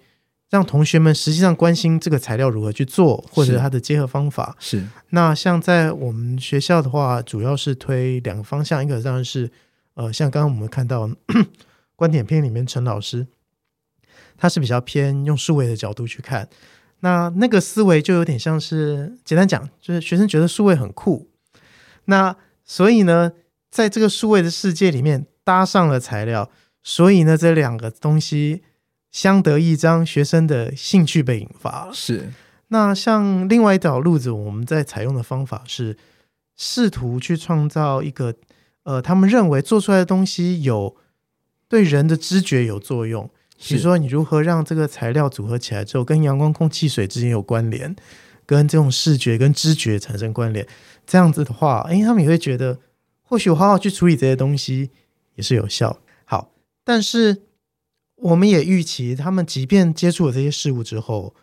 [0.50, 4.56] 让同学们实际上关心这个材料如何去做，或者它的结合方法。
[4.58, 4.82] 是。
[5.10, 9.50] 那像在我们学校的话，主要是推两个方向，一个当然是
[9.92, 11.06] 呃，像刚刚我们看到
[11.94, 13.26] 观点片里面陈老师，
[14.38, 16.48] 他是比较偏用数位的角度去看。
[17.00, 21.28] 那那个思维就有点像是简单讲，就是学生觉得数位很酷。
[22.06, 22.34] 那
[22.64, 23.32] 所以呢，
[23.70, 26.50] 在这个数位的世界里面搭上了材料，
[26.82, 28.62] 所以呢，这两个东西。
[29.10, 31.94] 相得益彰，学生的兴趣被引发了。
[31.94, 32.30] 是，
[32.68, 35.96] 那像另外一条路子，我们在采用的方法是
[36.58, 38.34] 试图去创造一个，
[38.82, 40.94] 呃，他们认为做出来的东西有
[41.68, 43.28] 对人的知觉有作用，
[43.60, 47.94] 比如说你如何让这个材料组合起来之后，跟阳光、空气、水之间有关联，
[48.46, 50.64] 跟这种视觉跟知觉产生关联，
[51.04, 52.78] 这样子的话，哎，他们也会觉得，
[53.20, 54.90] 或许我好好去处理这些东西
[55.34, 55.98] 也是有效。
[56.24, 56.52] 好，
[56.84, 57.42] 但是
[58.14, 61.34] 我们也预期，他们即便接触了这些事物之后，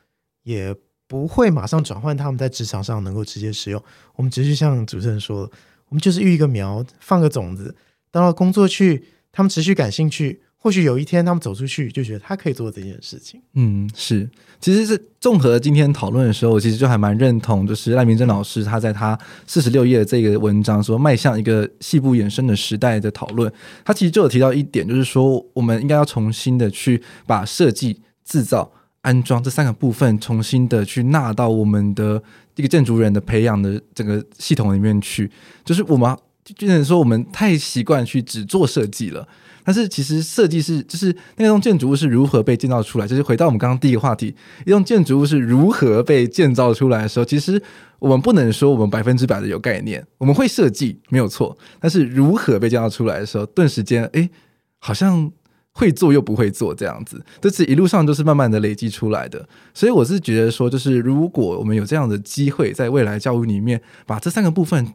[0.43, 0.73] 也
[1.07, 3.83] 不会马上转换他们在职场上能够直接使用。
[4.15, 5.51] 我们只是像主持人说的，
[5.89, 7.75] 我们就是育一个苗，放个种子，
[8.09, 10.41] 到了工作去，他们持续感兴趣。
[10.65, 13.39] 或许有一天他们走出去，就觉得他可以做这件事情。
[13.53, 14.27] 嗯，是，
[14.59, 23.53] 其实是综合今天讨论的时候，我其实就还蛮认同，就是赖明珍老师他在他四十六页的这个文章说，迈向一个细部衍生的时代的讨论，
[23.83, 32.19] 他其实就有提到一点，就是说我们应该要重新的去把设计、制造、安装这三个部分重新的去纳到我们的
[32.55, 35.29] 一个建筑人的培养的整个系统里面去，
[35.63, 39.27] 就是我们就变成说我们太习惯去只做设计了。
[39.65, 43.07] 但是其实设计是，就是那栋建筑物是如何被建造出来。
[43.07, 47.59] 就是回到我们刚刚第一个话题，一栋建筑物是如何被建造出来的时候，其实
[47.97, 50.05] 我们不能说我们百分之百的有概念。
[50.19, 54.29] 我们会设计没有错，但是如何被建造出来的时候，顿时间哎，
[54.77, 55.31] 好像
[55.71, 57.25] 会做又不会做这样子。
[57.41, 59.49] 这是一路上都是慢慢的累积出来的。
[59.73, 64.93] 所以我是觉得说，就是如果我们有这样的机会，在未来教育里面把这三个部分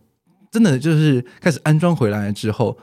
[0.53, 2.79] 真的就是开始安装回来之后。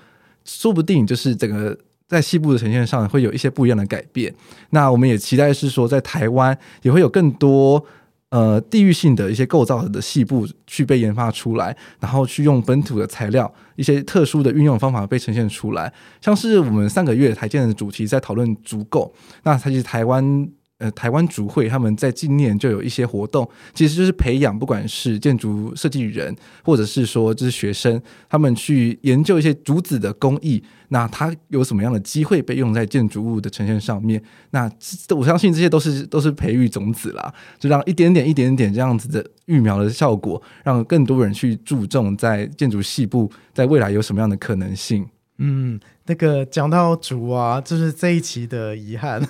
[0.47, 1.77] 说不定就是整个
[2.07, 4.33] 在细部的呈现上会有一些不一样的改变。
[4.71, 7.85] 那我们也期待是说，在台湾也会有更多
[8.29, 15.93] 呃地域性的一些构造的细部去被研发出来，然后去用本土的材料、一些特殊的运用方法被呈现出来。
[16.21, 20.49] 像是我们上个月台建的主题在讨论足够，那它其实台湾。
[20.79, 27.99] 呃，台湾竹会他们在今年就有一些活动，其实就是培养不管是建筑设计人，或者是说就是学生，
[28.29, 34.21] 他们去研究一些竹子的工艺，那它有什么样的机会被用在建筑物的呈现上面？
[34.51, 34.71] 那
[35.15, 45.07] 我相信这些都是都是培育种子啦，就让一点点一点点这样子的育苗的效果，让更多人去注重在建筑细部在未来有什么样的可能性。
[45.39, 49.21] 嗯，那个讲到主啊，就是这一期的遗憾，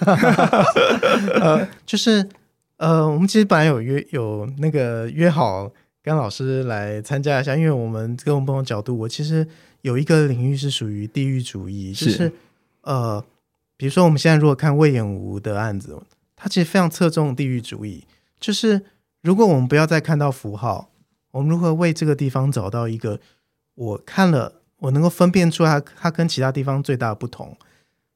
[1.41, 2.29] 呃，就是
[2.77, 5.71] 呃，我们其实本来有约有那个约好
[6.03, 9.47] 跟老师来参加一下，因为我们跟我们不同角度，我其实
[9.81, 12.31] 有一个领域是属于地域主义，就是，是
[12.81, 13.25] 呃，
[13.75, 15.99] 比如说我们现在如果看魏延吴的案子，
[16.35, 18.05] 他其实非常侧重地域主义，
[18.39, 18.83] 就是
[19.23, 20.91] 如果我们不要再看到符号，
[21.31, 23.19] 我们如何为这个地方找到一个
[23.73, 24.56] 我看了。
[24.79, 27.57] 我能够分辨出它，它跟其他地方最大的不同。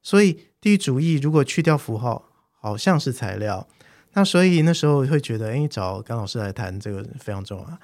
[0.04, 2.26] 所以地域主义如果去掉符号，
[2.60, 3.68] 好像是材料。
[4.14, 7.80] 那所以那时候会觉得，哎，找甘老师来谈这个非常重要。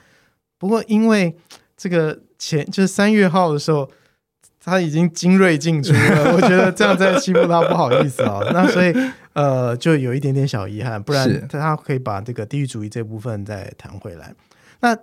[0.58, 1.36] 不过因为
[1.76, 3.90] 这个前就是三月号的时候，
[4.60, 8.40] 他已经精锐尽出了， 我觉得这样再欺负他不好意思啊。
[8.52, 8.94] 那所以
[9.34, 11.02] 呃，就有一点点小遗憾。
[11.02, 14.34] 不然他可以把这个地域主义这部分再谈回来。
[14.82, 14.98] 那。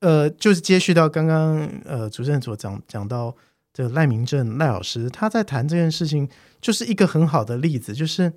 [0.00, 3.34] 呃，就是接续到刚刚呃主持人所讲讲到
[3.72, 6.28] 这个赖明正赖老师，他在谈这件事情，
[6.60, 7.92] 就是一个很好的例子。
[7.92, 8.32] 就是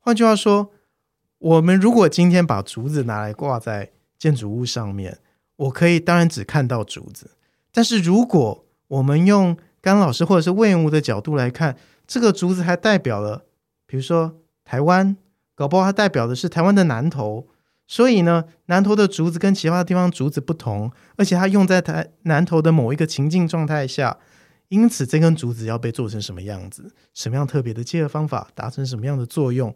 [0.00, 0.72] 换句话说，
[1.38, 5.18] 我们如果今天把竹子拿来挂在建筑物上面，
[5.56, 7.30] 我可以当然只看到竹子。
[7.70, 11.76] 但是如果我们用甘老师或者是隈研吾的角度来看，
[12.06, 13.44] 这个竹子还代表了，
[13.86, 15.16] 比如说台湾，
[15.54, 17.46] 搞不好它代表的是台湾的南投。
[17.90, 24.16] 所以呢，南投的竹子跟其他地方竹子不同，而且它用在台南投的某一个情境状态下，
[24.68, 29.74] 因此这根竹子要被做成什么样子，什么样特别的结合方法，达成什么样的作用，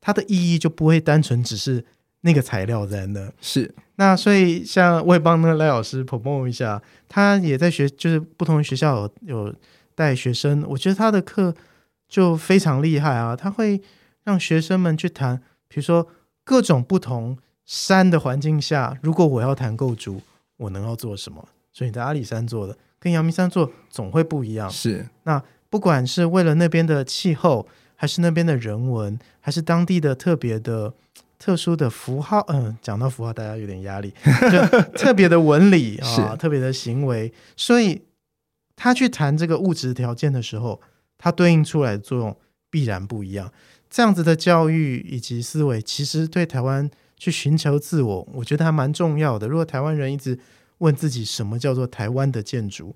[0.00, 1.84] 它的意义就不会单纯只是
[2.22, 3.32] 那个材料在那。
[3.40, 9.54] 是，那所以像我也帮那个赖老师 promote 一下，他也在学，就是不同的学校有有
[9.94, 11.54] 带学生，我觉得他的课
[12.08, 13.80] 就非常厉害啊，他会
[14.24, 16.08] 让学生们去谈，比如说
[16.44, 17.38] 各种不同。
[17.66, 20.20] 山的环境下，如果我要谈构筑，
[20.58, 21.48] 我能要做什么？
[21.72, 24.68] 所以你在阿里山做的跟阳明山做总会不一样。
[24.68, 27.66] 是，那不管是为了那边的气候，
[27.96, 30.92] 还是那边的人文，还是当地的特别的、
[31.38, 34.12] 特殊的符号，嗯，讲到符号，大家有点压力，
[34.52, 37.32] 就特别的纹理啊，特别的行为。
[37.56, 38.02] 所以
[38.76, 40.78] 他去谈这个物质条件的时候，
[41.16, 42.36] 它对应出来的作用
[42.68, 43.50] 必然不一样。
[43.94, 46.90] 这样子的教育以及思维，其实对台湾。
[47.16, 49.46] 去寻求自我，我觉得还蛮重要的。
[49.46, 50.38] 如果台湾人一直
[50.78, 52.94] 问自己什么叫做台湾的建筑，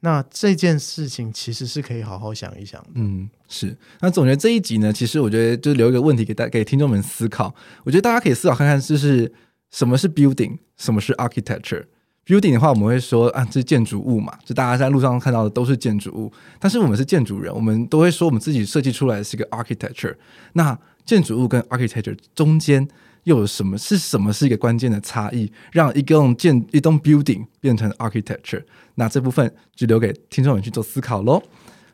[0.00, 2.84] 那这件事情其实是可以好好想一想。
[2.94, 3.76] 嗯，是。
[4.00, 7.54] 那总结这一集呢，其实我觉得就留一个问题给大给听众们思考。
[7.84, 9.30] 我觉得大家可以思考看看，就是
[9.70, 11.84] 什么是 building，什么是 architecture。
[12.28, 16.30] Building 的话，我们会说啊，这是建筑物嘛，就大家在路上看到的都是建筑物。
[16.60, 20.14] 但是我们是建筑人，我们都会说我们自己设计出来是一个 architecture。
[20.52, 22.86] 那建筑物跟 architecture 中间
[23.24, 23.78] 又有什么？
[23.78, 28.62] 是什么是一个关键的差异，让一栋建一栋 building 变成 architecture？
[28.96, 31.42] 那这部分就留给听众们去做思考喽。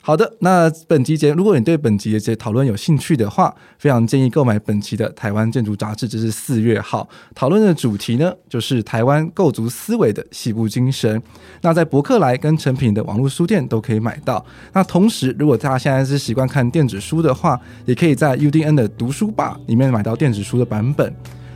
[0.07, 11.22] 好的，那本集节，如果你对本集的这讨论有兴趣的话，非常建议购买本期的《台湾建筑杂志》，这是四月号讨论的主题呢，就是台湾构筑思维的细部精神。
[11.62, 14.44] 那在博客来跟诚品的网络书店都可以买到。
[14.74, 21.11] 那同时，如果大家现在是习惯看电子书的话，也可以在 UDN 的读书吧里面买到电子书的版本。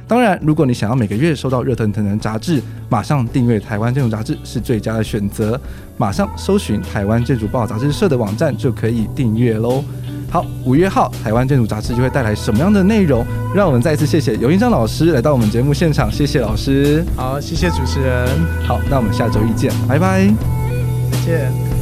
[0.09, 5.61] 当然，如果你想要每个月收到热腾腾的杂志，马上订阅《台湾建筑杂志》是最佳的选择。
[5.99, 9.85] 马上搜寻《台湾建筑报杂志社》的网站就可以订阅喽。
[10.31, 13.25] 好，五月号《台湾建筑杂志》就会带来什么样的内容？
[13.55, 17.05] 让我们再一次谢谢尤英章老师来到我们节目现场，谢谢老师。
[17.17, 18.29] 好，谢谢主持人。
[18.67, 20.27] 好，那我们下周一见，拜拜，
[21.11, 21.78] 再见。